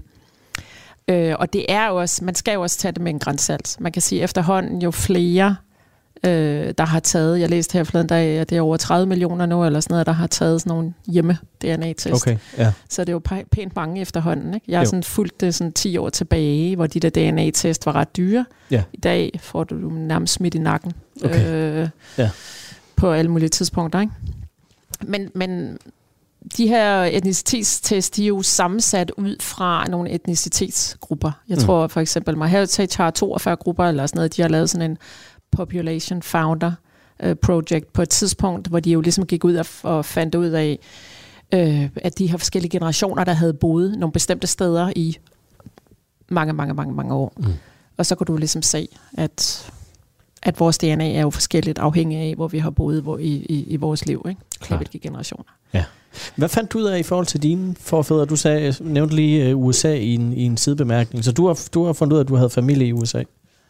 [1.09, 3.77] Øh, og det er jo også, man skal jo også tage det med en grænsalt.
[3.81, 5.57] Man kan sige, efterhånden jo flere,
[6.25, 9.47] øh, der har taget, jeg læste her forleden dag, at det er over 30 millioner
[9.47, 12.14] nu, eller sådan noget, der har taget sådan nogle hjemme-DNA-test.
[12.27, 12.73] Okay, ja.
[12.89, 14.55] Så det er jo pæ- pænt mange efterhånden.
[14.55, 14.67] Ikke?
[14.69, 14.89] Jeg har Jo.
[14.91, 18.45] sådan fulgt det sådan 10 år tilbage, hvor de der DNA-test var ret dyre.
[18.71, 18.83] Ja.
[18.93, 20.93] I dag får du nærmest smidt i nakken.
[21.25, 21.53] Okay.
[21.83, 21.89] Øh,
[22.19, 22.31] Ja.
[22.97, 24.01] På alle mulige tidspunkter.
[24.01, 24.12] Ikke?
[25.07, 25.79] Men, men
[26.57, 31.31] de her etnicitetstest, de er jo sammensat ud fra nogle etnicitetsgrupper.
[31.49, 31.64] Jeg Mm.
[31.64, 34.37] tror for eksempel, MyHeritage har 42 grupper eller sådan noget.
[34.37, 34.99] De har lavet sådan en
[35.51, 36.73] Population Founder
[37.23, 40.47] øh, Project på et tidspunkt, hvor de jo ligesom gik ud og, og fandt ud
[40.47, 40.79] af,
[41.55, 45.17] øh, at de her forskellige generationer, der havde boet nogle bestemte steder i
[46.29, 47.33] mange, mange, mange, mange år.
[47.37, 47.45] Mm.
[47.97, 48.89] Og så kunne du ligesom se,
[49.19, 49.73] at,
[50.43, 53.65] at vores DNA er jo forskelligt afhængig af, hvor vi har boet hvor, i, i,
[53.69, 54.27] i vores liv.
[54.29, 54.41] Ikke?
[54.61, 54.79] Klart.
[54.79, 55.45] Hvilke generationer.
[56.37, 58.25] Hvad fandt du ud af i forhold til dine forfædre?
[58.25, 61.85] Du sagde, nævnte lige uh, USA i en, i en sidebemærkning, så du har, du
[61.85, 63.23] har fundet ud af, at du havde familie i USA?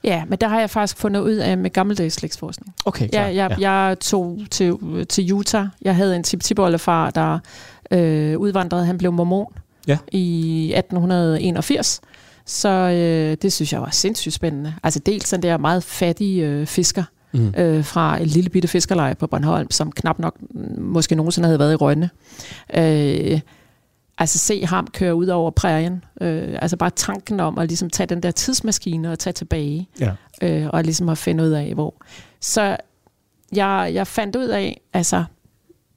[0.07, 2.75] Ja, men der har jeg faktisk fundet ud af med gammeldags slægtsforskning.
[2.85, 3.71] Okay, Ja, jeg, ja.
[3.71, 4.75] jeg tog til,
[5.09, 5.67] til Utah.
[5.83, 6.43] Jeg havde en tip
[6.79, 7.39] far der
[7.91, 8.87] øh, udvandrede.
[8.87, 9.47] Han blev mormon
[9.87, 9.99] Ja.
[10.13, 12.01] i 1881.
[12.47, 14.75] Så øh, det synes jeg var sindssygt spændende.
[14.83, 17.03] Altså dels den der meget fattige øh, fisker
[17.33, 17.55] Mm.
[17.59, 21.59] øh, fra et lille bitte fiskerleje på Bornholm, som knap nok mm, måske nogensinde havde
[21.59, 22.11] været i Rønne.
[22.77, 23.41] Øh,
[24.19, 26.05] altså se ham køre ud over prærien.
[26.21, 30.13] Øh, altså bare tanken om at ligesom tage den der tidsmaskine og tage tilbage Ja.
[30.43, 31.95] øh, og ligesom at finde ud af, hvor.
[32.41, 32.77] Så
[33.53, 35.25] jeg, jeg fandt ud af, altså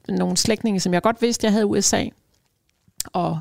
[0.08, 2.04] nogle slægtninge, som jeg godt vidste, jeg havde i USA,
[3.06, 3.40] og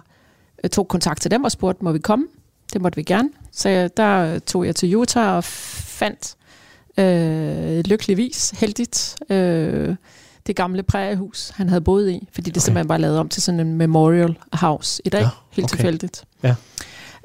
[0.63, 2.27] øh, tog kontakt til dem og spurgte, må vi komme?
[2.73, 3.29] Det måtte vi gerne.
[3.51, 6.35] Så der tog jeg til Utah og fandt
[6.97, 9.95] øh, lykkeligvis, heldigt, øh,
[10.49, 12.65] det gamle præriehus, han havde boet i, fordi det Okay.
[12.65, 15.75] simpelthen var lavet om til sådan en memorial house i dag, Ja, helt okay.
[15.77, 16.23] tilfældigt.
[16.43, 16.55] Ja.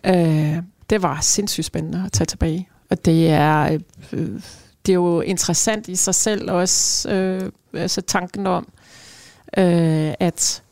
[0.07, 3.79] Øh, det var sindssygt spændende at tage tilbage, og det er,
[4.12, 4.41] øh,
[4.87, 8.68] det er jo interessant i sig selv også, øh, altså tanken om,
[9.59, 10.62] øh, at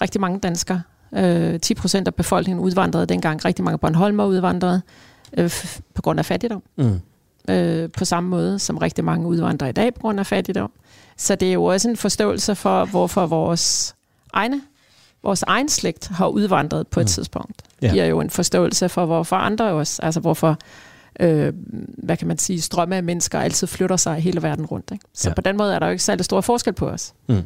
[0.00, 0.82] rigtig mange danskere,
[1.14, 4.82] øh, 10 procent af befolkningen udvandrede dengang, rigtig mange Bornholmer udvandrede
[5.36, 5.50] øh,
[5.94, 7.00] på grund af fattigdom Mm.
[7.50, 10.72] Øh, på samme måde, som rigtig mange udvandrere i dag på grund af fattigdom.
[11.16, 13.94] Så det er jo også en forståelse for, hvorfor vores
[14.32, 14.60] egne
[15.22, 17.08] vores egen slægt har udvandret på et Mm.
[17.08, 17.62] tidspunkt.
[17.82, 20.56] Det giver jo en forståelse for, hvorfor andre også, altså hvorfor,
[21.20, 21.52] øh,
[21.98, 24.90] hvad kan man sige, strømme af mennesker altid flytter sig hele verden rundt.
[24.92, 25.04] Ikke?
[25.14, 25.34] Så ja.
[25.34, 27.12] på den måde er der jo ikke særlig stor forskel på os.
[27.28, 27.42] Mm.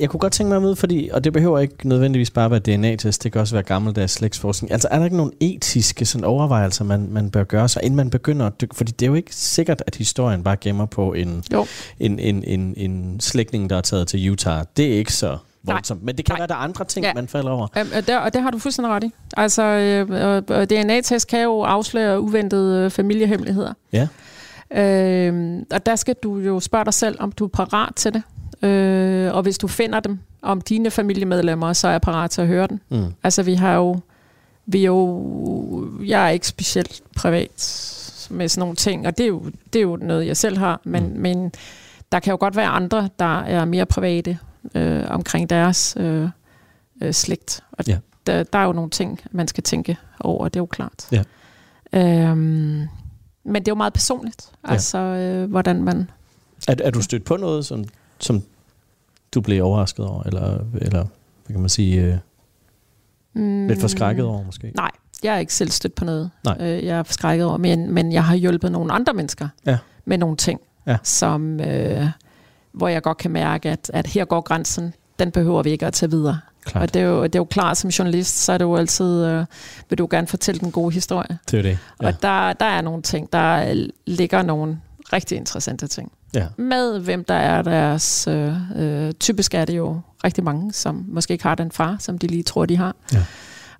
[0.00, 2.60] Jeg kunne godt tænke mig at vide, fordi, og det behøver ikke nødvendigvis bare være
[2.60, 4.72] DNA-test, det kan også være gammeldags slægtsforskning.
[4.72, 8.10] Altså er der ikke nogle etiske sådan, overvejelser, man, man bør gøre sig, inden man
[8.10, 8.74] begynder at dykke?
[8.76, 11.66] Fordi det er jo ikke sikkert, at historien bare gemmer på en, Jo.
[12.00, 14.64] en, en, en, en slægtning, der er taget til Utah.
[14.76, 16.02] Det er ikke så voldsomt.
[16.04, 16.38] Men det kan Nej.
[16.40, 17.14] være, der er andre ting, Ja.
[17.14, 17.66] man falder over.
[17.78, 19.10] Øhm, og, der, og det har du fuldstændig ret i.
[19.36, 23.72] Altså, øh, DNA-test kan jo afsløre uventede øh, familiehemmeligheder.
[23.92, 24.08] Ja.
[24.82, 28.22] Øh, og der skal du jo spørge dig selv, om du er parat til det.
[28.66, 32.46] Øh, og hvis du finder dem, om dine familiemedlemmer, så er jeg parat til at
[32.46, 32.80] høre den.
[32.88, 33.04] Mm.
[33.22, 34.00] Altså, vi har jo...
[34.66, 37.50] Vi er jo jeg er ikke specielt privat
[38.30, 39.42] med sådan nogle ting, og det er jo,
[39.72, 41.20] det er jo noget, jeg selv har, men, Mm.
[41.20, 41.52] men
[42.12, 44.38] der kan jo godt være andre, der er mere private
[44.74, 46.28] øh, omkring deres øh,
[47.02, 47.60] øh, slægt.
[47.72, 47.98] Og Ja.
[48.26, 51.08] der, der er jo nogle ting, man skal tænke over, det er jo klart.
[51.12, 51.22] Ja.
[51.92, 52.88] Øhm,
[53.44, 54.72] men det er jo meget personligt, Ja.
[54.72, 56.10] altså øh, hvordan man...
[56.68, 57.84] Er, er du stødt på noget, som,
[58.18, 58.42] som
[59.34, 60.22] du blev overrasket over?
[60.22, 61.04] Eller, eller
[61.46, 62.16] hvad kan man sige, øh,
[63.34, 64.72] Mm, lidt forskrækket over måske?
[64.76, 64.90] Nej,
[65.22, 66.56] jeg er ikke selv stødt på noget, Nej.
[66.60, 69.78] Øh, jeg er forskrækket over, men, men jeg har hjulpet nogle andre mennesker Ja.
[70.04, 70.96] med nogle ting, Ja.
[71.02, 72.06] som, øh,
[72.72, 75.92] hvor jeg godt kan mærke, at, at her går grænsen, den behøver vi ikke at
[75.92, 76.40] tage videre.
[76.64, 76.82] Klart.
[76.82, 79.24] Og det er, jo, det er jo klart, som journalist, så er det jo altid,
[79.24, 79.44] øh,
[79.88, 81.38] vil du gerne fortælle den gode historie.
[81.50, 81.78] Det er det.
[82.02, 82.06] Ja.
[82.06, 83.74] Og der, der er nogle ting, der
[84.06, 84.80] ligger nogle
[85.12, 86.12] rigtig interessante ting.
[86.34, 86.46] Ja.
[86.56, 88.26] Med hvem der er deres...
[88.30, 92.18] Øh, øh, typisk er det jo rigtig mange, som måske ikke har den far, som
[92.18, 92.94] de lige tror, de har.
[93.12, 93.24] Ja.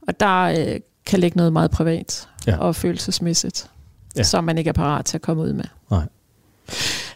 [0.09, 2.57] Og der øh, kan ligge noget meget privat Ja.
[2.57, 3.71] og følelsesmæssigt,
[4.17, 4.23] Ja.
[4.23, 5.65] som man ikke er parat til at komme ud med.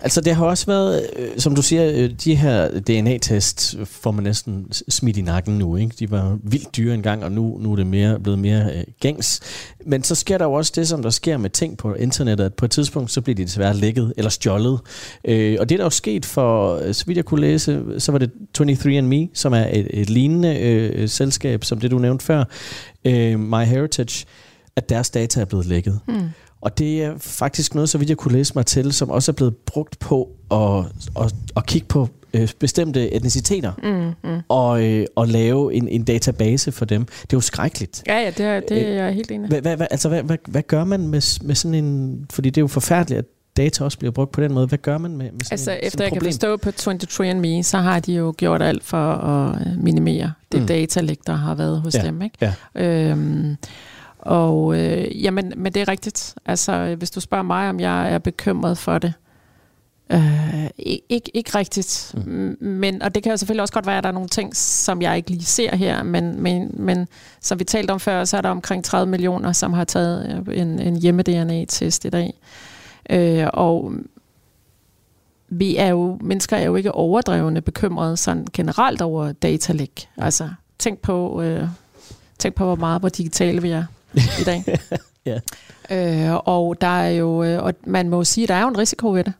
[0.01, 4.24] Altså det har også været, øh, som du siger, øh, de her DNA-tests får man
[4.24, 5.76] næsten smidt i nakken nu.
[5.76, 5.96] Ikke?
[5.98, 9.40] De var vildt dyre engang, og nu, nu er det mere, blevet mere øh, gængs.
[9.86, 12.55] Men så sker der jo også det, som der sker med ting på internettet, at
[12.55, 14.80] på et tidspunkt, så bliver de desværre lækket eller stjålet.
[15.24, 18.12] Øh, og det der er jo sket for, øh, så vidt jeg kunne læse, så
[18.12, 22.44] var det 23andMe, som er et, et lignende øh, selskab, som det du nævnte før,
[23.05, 24.26] øh, MyHeritage,
[24.76, 26.01] at deres data er blevet lækket.
[26.07, 26.28] Hmm.
[26.61, 29.34] Og det er faktisk noget, så vidt jeg kunne læse mig til, som også er
[29.34, 30.84] blevet brugt på at,
[31.24, 34.40] at, at kigge på øh, bestemte etniciteter mm, mm.
[34.48, 37.04] Og, øh, og lave en, en database for dem.
[37.04, 38.02] Det er jo skrækkeligt.
[38.06, 39.48] Ja, ja, det er, det er jeg helt enig.
[39.48, 42.20] Hvad, hvad, hvad, altså, hvad, hvad, hvad gør man med, med sådan en...
[42.30, 43.24] Fordi det er jo forfærdeligt, at
[43.56, 44.66] data også bliver brugt på den måde.
[44.66, 46.32] Hvad gør man med, med sådan Altså en, efter sådan jeg et kan problem?
[46.32, 47.22] forstå på
[47.58, 50.66] 23andMe, så har de jo gjort alt for at øh, minimere det mm.
[50.66, 52.22] datalæg, der har været hos Ja, dem.
[52.22, 52.36] Ikke?
[52.40, 52.52] ja.
[53.11, 53.56] Øhm,
[54.22, 56.34] og øh, jamen, men det er rigtigt.
[56.46, 59.12] Altså, hvis du spørger mig, om jeg er bekymret for det,
[60.12, 62.14] øh, ikke, ikke, ikke rigtigt.
[62.26, 62.56] Mm.
[62.60, 65.02] Men, og det kan jo selvfølgelig også godt være, at der er nogle ting, som
[65.02, 67.08] jeg ikke lige ser her, men, men, men
[67.40, 70.60] som vi talte om før, så er der omkring 30 millioner, som har taget øh,
[70.60, 72.34] en, en hjemme-DNA-test i dag.
[73.10, 73.92] Øh, og
[75.48, 80.08] vi er jo, mennesker er jo ikke overdrevne bekymrede sådan generelt over datalæk.
[80.16, 81.68] Altså, tænk på, øh,
[82.38, 83.84] tænk på, hvor meget hvor digitale vi er
[84.14, 84.64] i dag.
[85.26, 85.40] Ja.
[85.90, 88.68] øh, og der er jo, øh, og man må jo sige, at der er jo
[88.68, 89.32] en risiko ved det.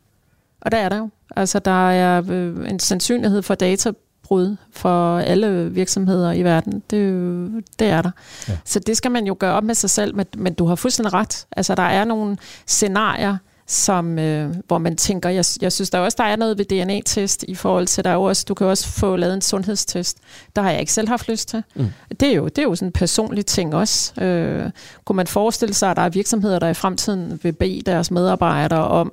[0.61, 1.09] Og der er der jo.
[1.37, 6.83] Altså, der er øh, en sandsynlighed for databrud for alle virksomheder i verden.
[6.91, 8.11] Det, er det er der.
[8.49, 8.57] Ja.
[8.65, 11.13] Så det skal man jo gøre op med sig selv, men, men du har fuldstændig
[11.13, 11.47] ret.
[11.53, 13.37] Altså, der er nogle scenarier,
[13.71, 17.45] som, øh, hvor man tænker, jeg, jeg synes der også, der er noget ved DNA-test
[17.49, 20.19] i forhold til, der er også, du kan også få lavet en sundhedstest.
[20.57, 21.63] Der har jeg ikke selv haft lyst til.
[21.75, 21.87] Mm.
[22.21, 24.23] Det, er jo, det er jo sådan en personlig ting også.
[24.23, 24.71] Øh,
[25.05, 28.89] kunne man forestille sig, at der er virksomheder, der i fremtiden vil bede deres medarbejdere
[28.89, 29.13] om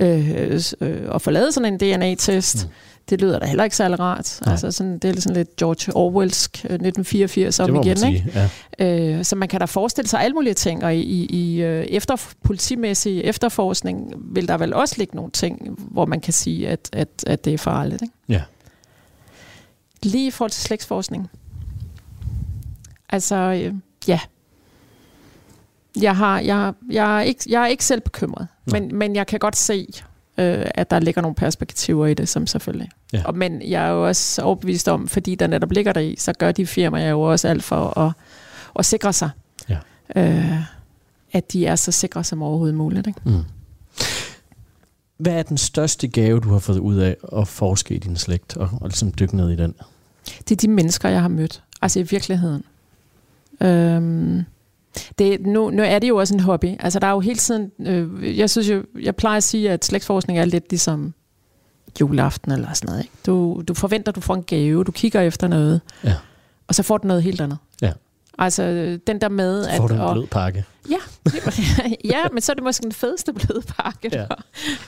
[0.00, 2.66] øh, øh, at få lavet sådan en DNA-test?
[2.66, 2.72] Mm.
[3.10, 4.38] Det lyder da heller ikke særlig rart.
[4.44, 4.52] Nej.
[4.52, 7.96] Altså sådan, det er sådan lidt George Orwellsk øh, 1984 om Det må igen.
[8.02, 8.30] man Ikke?
[8.32, 8.50] sige.
[8.78, 9.16] Ja.
[9.18, 12.32] Øh, så man kan da forestille sig alle mulige ting, og i, i, øh, efter,
[12.44, 17.08] politimæssig efterforskning vil der vel også ligge nogle ting, hvor man kan sige, at, at,
[17.26, 18.02] at det er farligt.
[18.02, 18.14] Ikke?
[18.28, 18.42] Ja.
[20.02, 21.30] Lige i forhold til slægtsforskning.
[23.10, 23.74] Altså, øh,
[24.08, 24.20] ja.
[26.00, 28.80] Jeg, har, jeg, jeg, er ikke, jeg er ikke selv bekymret, Nej.
[28.80, 29.86] men, men jeg kan godt se,
[30.38, 32.88] øh, at der ligger nogle perspektiver i det, som selvfølgelig.
[33.12, 33.22] Ja.
[33.24, 36.32] Og, men jeg er jo også overbevist om, fordi der netop ligger der i, så
[36.32, 38.12] gør de firmaer jo også alt for at,
[38.78, 39.30] at sikre sig,
[39.68, 39.78] Ja.
[40.16, 40.62] øh,
[41.32, 43.06] at de er så sikre som overhovedet muligt.
[43.06, 43.20] Ikke?
[43.24, 43.42] Mm.
[45.18, 48.56] Hvad er den største gave, du har fået ud af at forske i din slægt
[48.56, 49.74] og, og ligesom dykke ned i den?
[50.38, 51.62] Det er de mennesker, jeg har mødt.
[51.82, 52.64] Altså i virkeligheden.
[53.60, 54.42] Øhm,
[55.18, 56.76] det, nu, nu er det jo også en hobby.
[56.80, 57.70] Altså der er jo hele tiden...
[57.80, 61.14] Øh, jeg synes jo, jeg plejer at sige, at slægtsforskning er lidt ligesom
[62.00, 63.02] juleaften eller sådan noget.
[63.02, 63.14] Ikke?
[63.26, 66.14] Du, du forventer, du får en gave, du kigger efter noget, Ja.
[66.68, 67.58] og så får du noget helt andet.
[67.82, 67.92] Ja.
[68.38, 68.62] Altså
[69.06, 69.64] den der med...
[69.64, 70.64] Så får du en og- blød pakke.
[70.90, 70.96] Ja,
[72.04, 74.08] ja, men så er det måske den fedeste bløde pakke.
[74.12, 74.20] Ja.
[74.20, 74.26] Ja.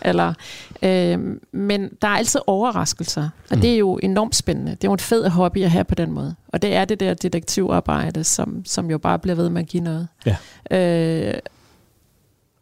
[0.03, 0.35] Eller,
[0.83, 1.19] øh,
[1.53, 3.61] men der er altid overraskelser, og Mm.
[3.61, 4.71] det er jo enormt spændende.
[4.73, 6.35] Det er jo en fed hobby at have på den måde.
[6.49, 9.83] Og det er det der detektivarbejde, som, som jo bare bliver ved med at give
[9.83, 10.09] noget.
[10.27, 10.37] Ja.
[10.79, 11.35] Øh,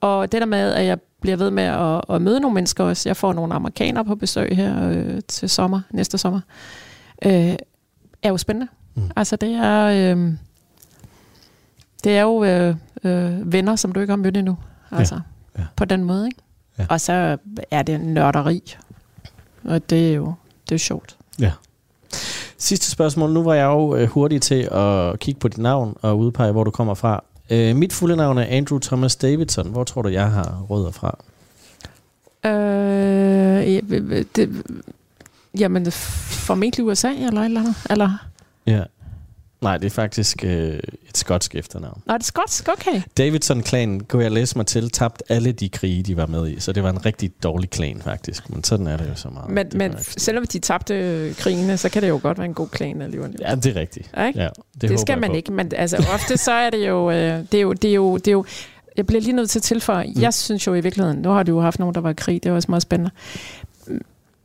[0.00, 3.08] og det der med, at jeg bliver ved med at, at møde nogle mennesker også.
[3.08, 6.40] Jeg får nogle amerikanere på besøg her øh, til sommer, næste sommer.
[7.24, 7.56] Øh,
[8.22, 8.68] er jo spændende.
[8.94, 9.10] Mm.
[9.16, 9.84] Altså det er...
[10.16, 10.32] Øh,
[12.04, 14.56] det er jo øh, øh, venner, som du ikke har mødt endnu.
[14.90, 15.20] Altså,
[15.58, 15.64] Ja.
[15.76, 16.38] På den måde, ikke?
[16.78, 16.86] Ja.
[16.90, 17.38] Og så
[17.70, 18.76] er det nørderi.
[19.64, 20.34] Og det er jo
[20.68, 21.16] det er sjovt.
[22.58, 23.32] Sidste spørgsmål.
[23.32, 26.64] Nu var jeg jo øh, hurtig til at kigge på dit navn og udpege, hvor
[26.64, 27.24] du kommer fra.
[27.50, 29.70] Øh, mit fulde navn er Andrew Thomas Davidson.
[29.70, 31.18] Hvor tror du, jeg har rødder fra?
[32.44, 33.80] Øh, ja,
[34.36, 34.62] det,
[35.58, 37.74] jamen, formentlig USA eller eller andet.
[37.90, 38.28] Eller?
[38.66, 38.82] Ja.
[39.60, 42.02] Nej, det er faktisk øh, et skotsk efternavn.
[42.06, 43.02] Nå, det er skotsk, okay.
[43.16, 46.60] Davidson-klanen, kunne jeg læse mig til, tabt alle de krige, de var med i.
[46.60, 48.50] Så det var en rigtig dårlig klan, faktisk.
[48.50, 49.50] Men sådan er det jo så meget.
[49.50, 52.68] Men, men selvom de tabte øh, krigene, så kan det jo godt være en god
[52.68, 53.36] klan alligevel.
[53.40, 54.10] Ja, det er rigtigt.
[54.16, 54.40] Ja, ikke?
[54.40, 54.48] Ja,
[54.80, 55.36] det, det skal man på.
[55.36, 57.16] ikke, men altså, ofte så er det jo, øh,
[57.52, 58.44] det er jo, det er jo, det er jo,
[58.96, 60.22] jeg bliver lige nødt til at tilføje, mm.
[60.22, 62.42] jeg synes jo i virkeligheden, nu har du jo haft nogen, der var i krig,
[62.42, 63.10] det var også meget spændende,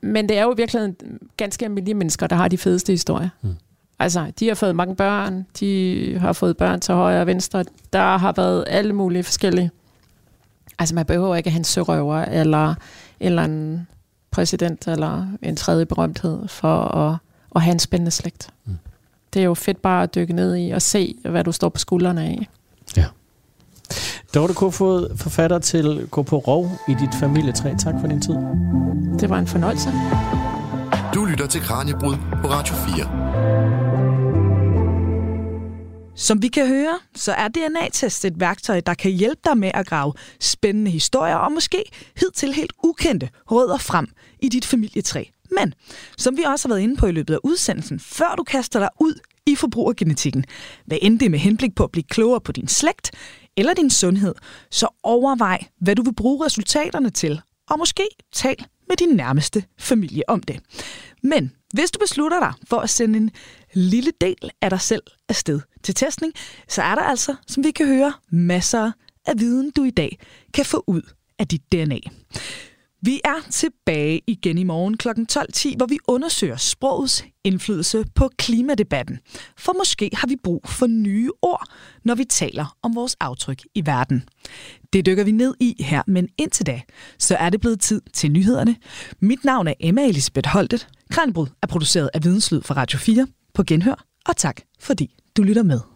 [0.01, 0.95] men det er jo i virkeligheden
[1.37, 3.29] ganske almindelige mennesker, der har de fedeste historier.
[3.41, 3.55] Mm.
[3.99, 8.17] Altså, de har fået mange børn, de har fået børn til højre og venstre, der
[8.17, 9.71] har været alle mulige forskellige.
[10.79, 12.75] Altså, man behøver ikke at have en sørøver, eller en
[13.19, 13.87] eller en
[14.31, 17.17] præsident, eller en tredje berømthed, for at,
[17.55, 18.49] at have en spændende slægt.
[18.65, 18.77] Mm.
[19.33, 21.79] Det er jo fedt bare at dykke ned i og se, hvad du står på
[21.79, 22.49] skuldrene af.
[24.33, 27.73] Dorte Kofod, forfatter til Gå på Rov i dit familietræ.
[27.79, 28.35] Tak for din tid.
[29.19, 29.89] Det var en fornøjelse.
[31.43, 32.85] Lytter til Kranjebrud på Radio 4.
[36.15, 39.87] Som vi kan høre, så er DNA-test et værktøj, der kan hjælpe dig med at
[39.87, 41.83] grave spændende historier og måske
[42.19, 44.07] hidtil helt ukendte rødder frem
[44.39, 45.23] i dit familietræ.
[45.51, 45.73] Men,
[46.17, 48.89] som vi også har været inde på i løbet af udsendelsen, før du kaster dig
[48.99, 50.45] ud i forbrugergenetikken,
[50.85, 53.11] hvad end det er med henblik på at blive klogere på din slægt
[53.57, 54.35] eller din sundhed,
[54.71, 60.23] så overvej, hvad du vil bruge resultaterne til, og måske tal med din nærmeste familie
[60.27, 60.59] om det.
[61.23, 63.31] Men hvis du beslutter dig for at sende en
[63.73, 66.33] lille del af dig selv afsted til testning,
[66.67, 68.91] så er der altså, som vi kan høre, masser
[69.25, 70.19] af viden, du i dag
[70.53, 71.01] kan få ud
[71.39, 71.99] af dit DNA.
[73.05, 75.07] Vi er tilbage igen i morgen kl.
[75.09, 79.19] 12.10, hvor vi undersøger sprogets indflydelse på klimadebatten.
[79.57, 81.67] For måske har vi brug for nye ord,
[82.03, 84.23] når vi taler om vores aftryk i verden.
[84.93, 86.81] Det dykker vi ned i her, men indtil da,
[87.19, 88.75] så er det blevet tid til nyhederne.
[89.19, 90.87] Mit navn er Emma Elisabeth Holtet.
[91.11, 95.63] Kranbrud er produceret af Videnslyd for Radio 4 på Genhør, og tak fordi du lytter
[95.63, 95.92] med.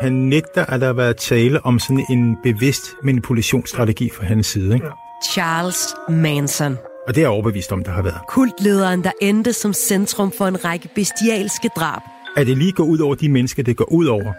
[0.00, 4.74] Han nægter, at der har været tale om sådan en bevidst manipulationsstrategi fra hans side.
[4.74, 4.86] Ikke?
[5.32, 6.76] Charles Manson.
[7.08, 8.18] Og det er jeg overbevist om, der har været.
[8.28, 12.00] Kultlederen, der endte som centrum for en række bestialske drab.
[12.36, 14.32] At det lige går ud over de mennesker, det går ud over,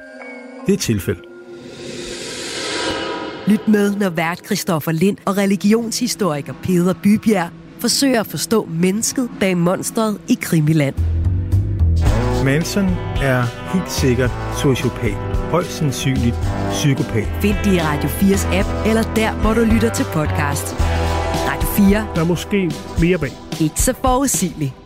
[0.66, 1.20] det er et tilfælde.
[3.48, 7.50] Lyt med, når vært Christoffer Lind og religionshistoriker Peder Bybjerg
[7.80, 10.96] forsøger at forstå mennesket bag monstret i Krimiland.
[12.46, 12.86] Manson
[13.22, 13.44] er
[13.74, 14.32] helt sikkert
[14.62, 15.35] sociopat.
[15.56, 16.36] Højst sandsynligt
[16.72, 17.28] psykopat.
[17.42, 20.76] Find det i Radio 4's app, eller der, hvor du lytter til podcast.
[21.50, 22.08] Radio 4.
[22.16, 23.32] Der er måske mere bag.
[23.62, 24.85] Ikke så forudsigeligt.